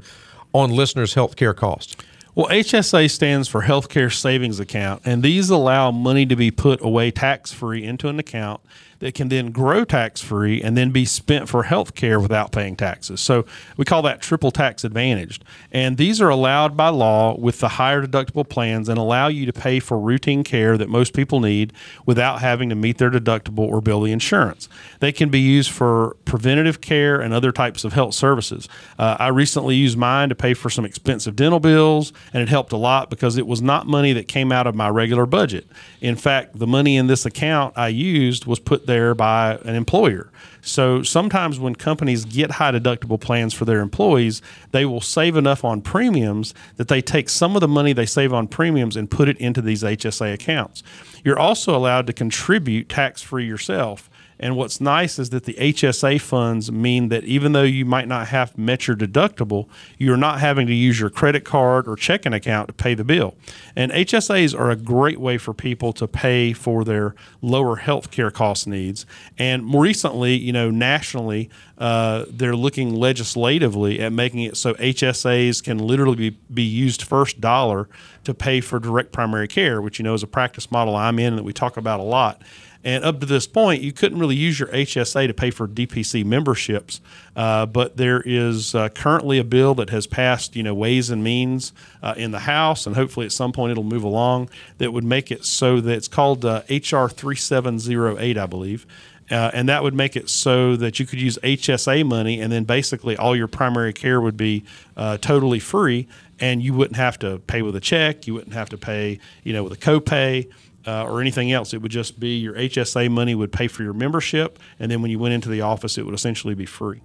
on 0.52 0.70
listeners' 0.70 1.14
health 1.14 1.34
care 1.34 1.54
costs? 1.54 1.96
Well, 2.36 2.46
HSA 2.46 3.10
stands 3.10 3.48
for 3.48 3.62
Healthcare 3.62 4.14
Savings 4.14 4.60
Account, 4.60 5.02
and 5.04 5.24
these 5.24 5.50
allow 5.50 5.90
money 5.90 6.24
to 6.26 6.36
be 6.36 6.52
put 6.52 6.80
away 6.84 7.10
tax 7.10 7.52
free 7.52 7.82
into 7.82 8.06
an 8.06 8.20
account 8.20 8.60
that 8.98 9.14
can 9.14 9.28
then 9.28 9.50
grow 9.50 9.84
tax 9.84 10.20
free 10.20 10.62
and 10.62 10.76
then 10.76 10.90
be 10.90 11.04
spent 11.04 11.48
for 11.48 11.64
health 11.64 11.94
care 11.94 12.18
without 12.18 12.52
paying 12.52 12.76
taxes. 12.76 13.20
So 13.20 13.44
we 13.76 13.84
call 13.84 14.02
that 14.02 14.20
triple 14.20 14.50
tax 14.50 14.84
advantaged. 14.84 15.44
And 15.70 15.96
these 15.96 16.20
are 16.20 16.28
allowed 16.28 16.76
by 16.76 16.88
law 16.88 17.36
with 17.38 17.60
the 17.60 17.68
higher 17.68 18.06
deductible 18.06 18.48
plans 18.48 18.88
and 18.88 18.98
allow 18.98 19.28
you 19.28 19.46
to 19.46 19.52
pay 19.52 19.80
for 19.80 19.98
routine 19.98 20.44
care 20.44 20.78
that 20.78 20.88
most 20.88 21.12
people 21.12 21.40
need 21.40 21.72
without 22.04 22.40
having 22.40 22.68
to 22.68 22.74
meet 22.74 22.98
their 22.98 23.10
deductible 23.10 23.68
or 23.68 23.80
bill 23.80 24.02
the 24.02 24.12
insurance. 24.12 24.68
They 25.00 25.12
can 25.12 25.28
be 25.28 25.40
used 25.40 25.70
for 25.70 26.16
preventative 26.24 26.80
care 26.80 27.20
and 27.20 27.34
other 27.34 27.52
types 27.52 27.84
of 27.84 27.92
health 27.92 28.14
services. 28.14 28.68
Uh, 28.98 29.16
I 29.18 29.28
recently 29.28 29.76
used 29.76 29.98
mine 29.98 30.28
to 30.30 30.34
pay 30.34 30.54
for 30.54 30.70
some 30.70 30.84
expensive 30.84 31.36
dental 31.36 31.60
bills, 31.60 32.12
and 32.32 32.42
it 32.42 32.48
helped 32.48 32.72
a 32.72 32.76
lot 32.76 33.10
because 33.10 33.36
it 33.36 33.46
was 33.46 33.60
not 33.60 33.86
money 33.86 34.12
that 34.12 34.28
came 34.28 34.52
out 34.52 34.66
of 34.66 34.74
my 34.74 34.88
regular 34.88 35.26
budget. 35.26 35.66
In 36.00 36.16
fact, 36.16 36.58
the 36.58 36.66
money 36.66 36.96
in 36.96 37.06
this 37.06 37.26
account 37.26 37.76
I 37.76 37.88
used 37.88 38.46
was 38.46 38.58
put 38.58 38.85
there 38.86 39.14
by 39.14 39.58
an 39.64 39.74
employer. 39.74 40.30
So 40.60 41.02
sometimes 41.02 41.60
when 41.60 41.76
companies 41.76 42.24
get 42.24 42.52
high 42.52 42.72
deductible 42.72 43.20
plans 43.20 43.54
for 43.54 43.64
their 43.64 43.80
employees, 43.80 44.42
they 44.72 44.84
will 44.84 45.00
save 45.00 45.36
enough 45.36 45.64
on 45.64 45.80
premiums 45.80 46.54
that 46.76 46.88
they 46.88 47.00
take 47.00 47.28
some 47.28 47.54
of 47.54 47.60
the 47.60 47.68
money 47.68 47.92
they 47.92 48.06
save 48.06 48.32
on 48.32 48.48
premiums 48.48 48.96
and 48.96 49.10
put 49.10 49.28
it 49.28 49.38
into 49.38 49.62
these 49.62 49.82
HSA 49.82 50.32
accounts. 50.32 50.82
You're 51.24 51.38
also 51.38 51.76
allowed 51.76 52.06
to 52.08 52.12
contribute 52.12 52.88
tax 52.88 53.22
free 53.22 53.46
yourself. 53.46 54.10
And 54.38 54.56
what's 54.56 54.80
nice 54.80 55.18
is 55.18 55.30
that 55.30 55.44
the 55.44 55.54
HSA 55.54 56.20
funds 56.20 56.70
mean 56.70 57.08
that 57.08 57.24
even 57.24 57.52
though 57.52 57.62
you 57.62 57.84
might 57.84 58.08
not 58.08 58.28
have 58.28 58.56
met 58.58 58.86
your 58.86 58.96
deductible, 58.96 59.68
you're 59.98 60.16
not 60.16 60.40
having 60.40 60.66
to 60.66 60.74
use 60.74 61.00
your 61.00 61.10
credit 61.10 61.44
card 61.44 61.88
or 61.88 61.96
checking 61.96 62.32
account 62.32 62.68
to 62.68 62.74
pay 62.74 62.94
the 62.94 63.04
bill. 63.04 63.34
And 63.74 63.92
HSAs 63.92 64.58
are 64.58 64.70
a 64.70 64.76
great 64.76 65.20
way 65.20 65.38
for 65.38 65.54
people 65.54 65.92
to 65.94 66.06
pay 66.06 66.52
for 66.52 66.84
their 66.84 67.14
lower 67.40 67.76
health 67.76 68.10
care 68.10 68.30
cost 68.30 68.66
needs. 68.66 69.06
And 69.38 69.64
more 69.64 69.82
recently, 69.82 70.34
you 70.34 70.52
know, 70.52 70.70
nationally, 70.70 71.48
uh, 71.78 72.24
they're 72.28 72.56
looking 72.56 72.94
legislatively 72.94 74.00
at 74.00 74.12
making 74.12 74.40
it 74.40 74.56
so 74.56 74.74
HSAs 74.74 75.62
can 75.62 75.78
literally 75.78 76.30
be, 76.30 76.38
be 76.52 76.62
used 76.62 77.02
first 77.02 77.40
dollar 77.40 77.88
to 78.24 78.34
pay 78.34 78.60
for 78.60 78.78
direct 78.78 79.12
primary 79.12 79.48
care, 79.48 79.80
which 79.80 79.98
you 79.98 80.02
know 80.02 80.14
is 80.14 80.22
a 80.22 80.26
practice 80.26 80.70
model 80.70 80.96
I'm 80.96 81.18
in 81.18 81.36
that 81.36 81.42
we 81.42 81.52
talk 81.52 81.76
about 81.76 82.00
a 82.00 82.02
lot. 82.04 82.42
And 82.86 83.04
up 83.04 83.18
to 83.18 83.26
this 83.26 83.48
point, 83.48 83.82
you 83.82 83.92
couldn't 83.92 84.20
really 84.20 84.36
use 84.36 84.60
your 84.60 84.68
HSA 84.68 85.26
to 85.26 85.34
pay 85.34 85.50
for 85.50 85.66
DPC 85.66 86.24
memberships. 86.24 87.00
Uh, 87.34 87.66
but 87.66 87.96
there 87.96 88.22
is 88.24 88.76
uh, 88.76 88.90
currently 88.90 89.38
a 89.38 89.44
bill 89.44 89.74
that 89.74 89.90
has 89.90 90.06
passed, 90.06 90.54
you 90.54 90.62
know, 90.62 90.72
Ways 90.72 91.10
and 91.10 91.24
Means 91.24 91.72
uh, 92.00 92.14
in 92.16 92.30
the 92.30 92.38
House, 92.38 92.86
and 92.86 92.94
hopefully 92.94 93.26
at 93.26 93.32
some 93.32 93.50
point 93.50 93.72
it'll 93.72 93.82
move 93.82 94.04
along 94.04 94.50
that 94.78 94.92
would 94.92 95.02
make 95.02 95.32
it 95.32 95.44
so 95.44 95.80
that 95.80 95.94
it's 95.94 96.06
called 96.06 96.44
HR 96.44 96.48
uh, 96.48 97.08
3708, 97.08 98.38
I 98.38 98.46
believe. 98.46 98.86
Uh, 99.32 99.50
and 99.52 99.68
that 99.68 99.82
would 99.82 99.94
make 99.94 100.14
it 100.14 100.30
so 100.30 100.76
that 100.76 101.00
you 101.00 101.06
could 101.06 101.20
use 101.20 101.40
HSA 101.42 102.06
money, 102.06 102.40
and 102.40 102.52
then 102.52 102.62
basically 102.62 103.16
all 103.16 103.34
your 103.34 103.48
primary 103.48 103.92
care 103.92 104.20
would 104.20 104.36
be 104.36 104.62
uh, 104.96 105.18
totally 105.18 105.58
free, 105.58 106.06
and 106.38 106.62
you 106.62 106.72
wouldn't 106.72 106.96
have 106.96 107.18
to 107.18 107.40
pay 107.48 107.62
with 107.62 107.74
a 107.74 107.80
check, 107.80 108.28
you 108.28 108.34
wouldn't 108.34 108.54
have 108.54 108.68
to 108.68 108.78
pay, 108.78 109.18
you 109.42 109.52
know, 109.52 109.64
with 109.64 109.72
a 109.72 109.76
copay 109.76 110.48
uh, 110.86 111.04
or 111.04 111.20
anything 111.20 111.52
else. 111.52 111.74
It 111.74 111.82
would 111.82 111.90
just 111.90 112.18
be 112.20 112.36
your 112.36 112.54
HSA 112.54 113.10
money 113.10 113.34
would 113.34 113.52
pay 113.52 113.68
for 113.68 113.82
your 113.82 113.92
membership, 113.92 114.58
and 114.78 114.90
then 114.90 115.02
when 115.02 115.10
you 115.10 115.18
went 115.18 115.34
into 115.34 115.48
the 115.48 115.60
office, 115.60 115.98
it 115.98 116.04
would 116.04 116.14
essentially 116.14 116.54
be 116.54 116.66
free. 116.66 117.00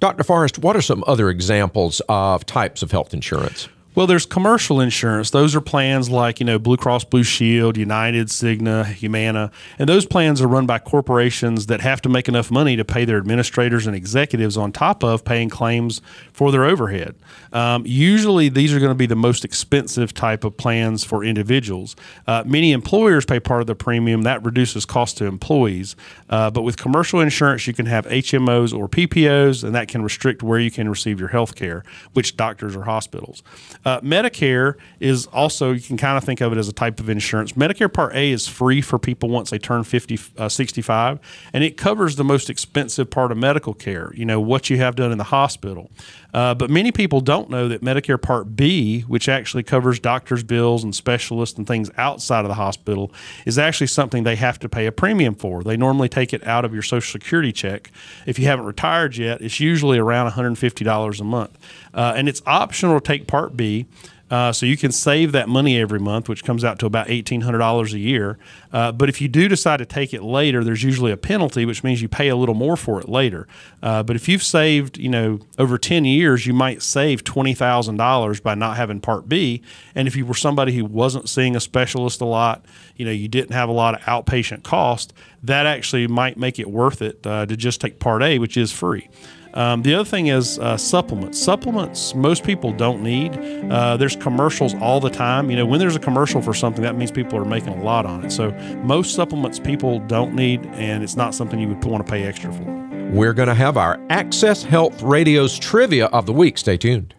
Dr. 0.00 0.24
Forrest, 0.24 0.58
what 0.58 0.76
are 0.76 0.82
some 0.82 1.04
other 1.06 1.30
examples 1.30 2.02
of 2.08 2.44
types 2.44 2.82
of 2.82 2.90
health 2.90 3.14
insurance? 3.14 3.68
Well, 3.94 4.08
there's 4.08 4.26
commercial 4.26 4.80
insurance. 4.80 5.30
Those 5.30 5.54
are 5.54 5.60
plans 5.60 6.10
like, 6.10 6.40
you 6.40 6.46
know, 6.46 6.58
Blue 6.58 6.76
Cross 6.76 7.04
Blue 7.04 7.22
Shield, 7.22 7.76
United, 7.76 8.26
Cigna, 8.26 8.86
Humana. 8.86 9.52
And 9.78 9.88
those 9.88 10.04
plans 10.04 10.40
are 10.40 10.48
run 10.48 10.66
by 10.66 10.80
corporations 10.80 11.66
that 11.66 11.80
have 11.80 12.02
to 12.02 12.08
make 12.08 12.26
enough 12.26 12.50
money 12.50 12.74
to 12.74 12.84
pay 12.84 13.04
their 13.04 13.18
administrators 13.18 13.86
and 13.86 13.94
executives 13.94 14.56
on 14.56 14.72
top 14.72 15.04
of 15.04 15.24
paying 15.24 15.48
claims 15.48 16.00
for 16.32 16.50
their 16.50 16.64
overhead. 16.64 17.14
Um, 17.52 17.84
usually, 17.86 18.48
these 18.48 18.74
are 18.74 18.80
going 18.80 18.90
to 18.90 18.96
be 18.96 19.06
the 19.06 19.14
most 19.14 19.44
expensive 19.44 20.12
type 20.12 20.42
of 20.42 20.56
plans 20.56 21.04
for 21.04 21.22
individuals. 21.22 21.94
Uh, 22.26 22.42
many 22.44 22.72
employers 22.72 23.24
pay 23.24 23.38
part 23.38 23.60
of 23.60 23.68
the 23.68 23.76
premium. 23.76 24.22
That 24.22 24.44
reduces 24.44 24.84
cost 24.84 25.18
to 25.18 25.26
employees. 25.26 25.94
Uh, 26.28 26.50
but 26.50 26.62
with 26.62 26.76
commercial 26.76 27.20
insurance, 27.20 27.68
you 27.68 27.72
can 27.74 27.86
have 27.86 28.06
HMOs 28.06 28.76
or 28.76 28.88
PPOs, 28.88 29.62
and 29.62 29.72
that 29.76 29.86
can 29.86 30.02
restrict 30.02 30.42
where 30.42 30.58
you 30.58 30.72
can 30.72 30.88
receive 30.88 31.20
your 31.20 31.28
health 31.28 31.54
care, 31.54 31.84
which 32.12 32.36
doctors 32.36 32.74
or 32.74 32.82
hospitals. 32.82 33.44
Uh, 33.84 34.00
Medicare 34.00 34.76
is 35.00 35.26
also, 35.26 35.72
you 35.72 35.80
can 35.80 35.96
kind 35.96 36.16
of 36.16 36.24
think 36.24 36.40
of 36.40 36.52
it 36.52 36.58
as 36.58 36.68
a 36.68 36.72
type 36.72 37.00
of 37.00 37.08
insurance. 37.08 37.52
Medicare 37.52 37.92
Part 37.92 38.14
A 38.14 38.32
is 38.32 38.48
free 38.48 38.80
for 38.80 38.98
people 38.98 39.28
once 39.28 39.50
they 39.50 39.58
turn 39.58 39.84
50, 39.84 40.18
uh, 40.38 40.48
65, 40.48 41.18
and 41.52 41.62
it 41.62 41.76
covers 41.76 42.16
the 42.16 42.24
most 42.24 42.48
expensive 42.48 43.10
part 43.10 43.30
of 43.30 43.38
medical 43.38 43.74
care, 43.74 44.12
you 44.14 44.24
know, 44.24 44.40
what 44.40 44.70
you 44.70 44.78
have 44.78 44.96
done 44.96 45.12
in 45.12 45.18
the 45.18 45.24
hospital. 45.24 45.90
Uh, 46.34 46.52
but 46.52 46.68
many 46.68 46.90
people 46.90 47.20
don't 47.20 47.48
know 47.48 47.68
that 47.68 47.80
Medicare 47.80 48.20
Part 48.20 48.56
B, 48.56 49.02
which 49.02 49.28
actually 49.28 49.62
covers 49.62 50.00
doctors' 50.00 50.42
bills 50.42 50.82
and 50.82 50.94
specialists 50.94 51.56
and 51.56 51.66
things 51.66 51.90
outside 51.96 52.40
of 52.40 52.48
the 52.48 52.54
hospital, 52.54 53.12
is 53.46 53.56
actually 53.56 53.86
something 53.86 54.24
they 54.24 54.34
have 54.36 54.58
to 54.58 54.68
pay 54.68 54.86
a 54.86 54.92
premium 54.92 55.36
for. 55.36 55.62
They 55.62 55.76
normally 55.76 56.08
take 56.08 56.32
it 56.32 56.44
out 56.44 56.64
of 56.64 56.74
your 56.74 56.82
Social 56.82 57.12
Security 57.12 57.52
check. 57.52 57.92
If 58.26 58.38
you 58.40 58.46
haven't 58.46 58.66
retired 58.66 59.16
yet, 59.16 59.40
it's 59.40 59.60
usually 59.60 59.98
around 59.98 60.30
$150 60.32 61.20
a 61.20 61.24
month. 61.24 61.58
Uh, 61.94 62.14
and 62.16 62.28
it's 62.28 62.42
optional 62.46 63.00
to 63.00 63.06
take 63.06 63.28
Part 63.28 63.56
B. 63.56 63.86
Uh, 64.30 64.50
so 64.52 64.64
you 64.66 64.76
can 64.76 64.90
save 64.90 65.32
that 65.32 65.48
money 65.48 65.78
every 65.78 66.00
month, 66.00 66.28
which 66.28 66.42
comes 66.44 66.64
out 66.64 66.78
to 66.78 66.86
about 66.86 67.10
eighteen 67.10 67.42
hundred 67.42 67.58
dollars 67.58 67.92
a 67.92 67.98
year. 67.98 68.38
Uh, 68.72 68.90
but 68.90 69.08
if 69.08 69.20
you 69.20 69.28
do 69.28 69.48
decide 69.48 69.76
to 69.76 69.86
take 69.86 70.14
it 70.14 70.22
later, 70.22 70.64
there's 70.64 70.82
usually 70.82 71.12
a 71.12 71.16
penalty, 71.16 71.66
which 71.66 71.84
means 71.84 72.00
you 72.00 72.08
pay 72.08 72.28
a 72.28 72.36
little 72.36 72.54
more 72.54 72.76
for 72.76 73.00
it 73.00 73.08
later. 73.08 73.46
Uh, 73.82 74.02
but 74.02 74.16
if 74.16 74.28
you've 74.28 74.42
saved, 74.42 74.96
you 74.98 75.10
know, 75.10 75.38
over 75.58 75.76
ten 75.76 76.04
years, 76.04 76.46
you 76.46 76.54
might 76.54 76.82
save 76.82 77.22
twenty 77.22 77.54
thousand 77.54 77.96
dollars 77.98 78.40
by 78.40 78.54
not 78.54 78.76
having 78.76 79.00
Part 79.00 79.28
B. 79.28 79.62
And 79.94 80.08
if 80.08 80.16
you 80.16 80.24
were 80.24 80.34
somebody 80.34 80.72
who 80.74 80.86
wasn't 80.86 81.28
seeing 81.28 81.54
a 81.54 81.60
specialist 81.60 82.20
a 82.20 82.24
lot, 82.24 82.64
you 82.96 83.04
know, 83.04 83.12
you 83.12 83.28
didn't 83.28 83.52
have 83.52 83.68
a 83.68 83.72
lot 83.72 83.94
of 83.94 84.00
outpatient 84.00 84.62
cost, 84.62 85.12
that 85.42 85.66
actually 85.66 86.06
might 86.06 86.38
make 86.38 86.58
it 86.58 86.70
worth 86.70 87.02
it 87.02 87.26
uh, 87.26 87.44
to 87.44 87.56
just 87.56 87.80
take 87.80 87.98
Part 87.98 88.22
A, 88.22 88.38
which 88.38 88.56
is 88.56 88.72
free. 88.72 89.08
Um, 89.54 89.82
the 89.82 89.94
other 89.94 90.04
thing 90.04 90.26
is 90.26 90.58
uh, 90.58 90.76
supplements. 90.76 91.40
Supplements 91.40 92.14
most 92.14 92.44
people 92.44 92.72
don't 92.72 93.02
need. 93.02 93.36
Uh, 93.70 93.96
there's 93.96 94.16
commercials 94.16 94.74
all 94.74 95.00
the 95.00 95.10
time. 95.10 95.48
You 95.48 95.56
know, 95.56 95.64
when 95.64 95.78
there's 95.78 95.94
a 95.94 96.00
commercial 96.00 96.42
for 96.42 96.52
something, 96.52 96.82
that 96.82 96.96
means 96.96 97.12
people 97.12 97.38
are 97.38 97.44
making 97.44 97.68
a 97.68 97.82
lot 97.82 98.04
on 98.04 98.24
it. 98.24 98.30
So 98.30 98.50
most 98.82 99.14
supplements 99.14 99.60
people 99.60 100.00
don't 100.00 100.34
need, 100.34 100.66
and 100.74 101.04
it's 101.04 101.16
not 101.16 101.34
something 101.34 101.60
you 101.60 101.68
would 101.68 101.84
want 101.84 102.04
to 102.04 102.10
pay 102.10 102.24
extra 102.24 102.52
for. 102.52 102.84
We're 103.12 103.32
going 103.32 103.48
to 103.48 103.54
have 103.54 103.76
our 103.76 104.00
Access 104.10 104.64
Health 104.64 105.00
Radio's 105.02 105.56
trivia 105.56 106.06
of 106.06 106.26
the 106.26 106.32
week. 106.32 106.58
Stay 106.58 106.76
tuned. 106.76 107.14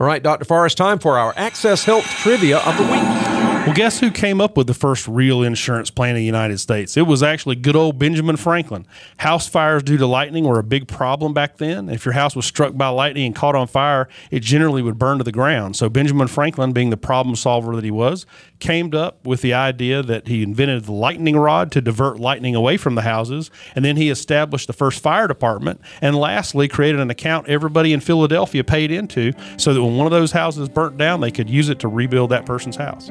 All 0.00 0.06
right, 0.06 0.22
Dr. 0.22 0.44
Forrest, 0.44 0.76
time 0.76 0.98
for 0.98 1.18
our 1.18 1.32
Access 1.36 1.84
Health 1.84 2.04
trivia 2.04 2.58
of 2.58 2.76
the 2.76 2.84
week. 2.84 3.19
Well, 3.66 3.74
guess 3.74 4.00
who 4.00 4.10
came 4.10 4.40
up 4.40 4.56
with 4.56 4.68
the 4.68 4.74
first 4.74 5.06
real 5.06 5.42
insurance 5.42 5.90
plan 5.90 6.10
in 6.10 6.16
the 6.16 6.24
United 6.24 6.58
States? 6.58 6.96
It 6.96 7.06
was 7.06 7.22
actually 7.22 7.56
good 7.56 7.76
old 7.76 7.98
Benjamin 7.98 8.36
Franklin. 8.36 8.86
House 9.18 9.46
fires 9.48 9.82
due 9.82 9.98
to 9.98 10.06
lightning 10.06 10.44
were 10.44 10.58
a 10.58 10.64
big 10.64 10.88
problem 10.88 11.34
back 11.34 11.58
then. 11.58 11.90
If 11.90 12.06
your 12.06 12.14
house 12.14 12.34
was 12.34 12.46
struck 12.46 12.74
by 12.74 12.88
lightning 12.88 13.26
and 13.26 13.34
caught 13.34 13.54
on 13.54 13.66
fire, 13.66 14.08
it 14.30 14.40
generally 14.40 14.80
would 14.80 14.98
burn 14.98 15.18
to 15.18 15.24
the 15.24 15.30
ground. 15.30 15.76
So 15.76 15.90
Benjamin 15.90 16.26
Franklin, 16.26 16.72
being 16.72 16.88
the 16.88 16.96
problem 16.96 17.36
solver 17.36 17.76
that 17.76 17.84
he 17.84 17.90
was, 17.90 18.24
came 18.60 18.94
up 18.94 19.26
with 19.26 19.42
the 19.42 19.52
idea 19.52 20.02
that 20.02 20.26
he 20.26 20.42
invented 20.42 20.84
the 20.84 20.92
lightning 20.92 21.36
rod 21.36 21.70
to 21.72 21.82
divert 21.82 22.18
lightning 22.18 22.54
away 22.54 22.78
from 22.78 22.94
the 22.94 23.02
houses, 23.02 23.50
and 23.76 23.84
then 23.84 23.98
he 23.98 24.08
established 24.08 24.68
the 24.68 24.72
first 24.72 25.02
fire 25.02 25.28
department, 25.28 25.82
and 26.00 26.16
lastly 26.16 26.66
created 26.66 26.98
an 26.98 27.10
account 27.10 27.46
everybody 27.46 27.92
in 27.92 28.00
Philadelphia 28.00 28.64
paid 28.64 28.90
into 28.90 29.34
so 29.58 29.74
that 29.74 29.82
when 29.82 29.98
one 29.98 30.06
of 30.06 30.12
those 30.12 30.32
houses 30.32 30.68
burnt 30.70 30.96
down, 30.96 31.20
they 31.20 31.30
could 31.30 31.50
use 31.50 31.68
it 31.68 31.78
to 31.78 31.88
rebuild 31.88 32.30
that 32.30 32.46
person's 32.46 32.76
house. 32.76 33.10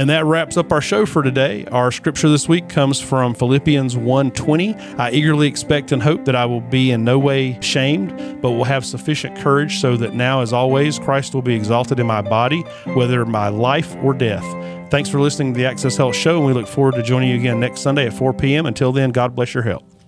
And 0.00 0.08
that 0.08 0.24
wraps 0.24 0.56
up 0.56 0.72
our 0.72 0.80
show 0.80 1.04
for 1.04 1.22
today. 1.22 1.66
Our 1.70 1.92
scripture 1.92 2.30
this 2.30 2.48
week 2.48 2.70
comes 2.70 3.00
from 3.00 3.34
Philippians 3.34 3.98
1:20. 3.98 4.74
I 4.96 5.10
eagerly 5.10 5.46
expect 5.46 5.92
and 5.92 6.02
hope 6.02 6.24
that 6.24 6.34
I 6.34 6.46
will 6.46 6.62
be 6.62 6.90
in 6.90 7.04
no 7.04 7.18
way 7.18 7.58
shamed, 7.60 8.40
but 8.40 8.52
will 8.52 8.64
have 8.64 8.86
sufficient 8.86 9.36
courage 9.36 9.78
so 9.78 9.98
that 9.98 10.14
now 10.14 10.40
as 10.40 10.54
always 10.54 10.98
Christ 10.98 11.34
will 11.34 11.42
be 11.42 11.54
exalted 11.54 12.00
in 12.00 12.06
my 12.06 12.22
body, 12.22 12.64
whether 12.94 13.26
by 13.26 13.48
life 13.48 13.94
or 14.02 14.14
death. 14.14 14.46
Thanks 14.88 15.10
for 15.10 15.20
listening 15.20 15.52
to 15.52 15.58
the 15.58 15.66
Access 15.66 15.98
Health 15.98 16.16
Show, 16.16 16.38
and 16.38 16.46
we 16.46 16.54
look 16.54 16.66
forward 16.66 16.94
to 16.94 17.02
joining 17.02 17.28
you 17.28 17.36
again 17.36 17.60
next 17.60 17.82
Sunday 17.82 18.06
at 18.06 18.14
4 18.14 18.32
p.m. 18.32 18.64
Until 18.64 18.92
then, 18.92 19.10
God 19.10 19.34
bless 19.34 19.52
your 19.52 19.64
health. 19.64 19.99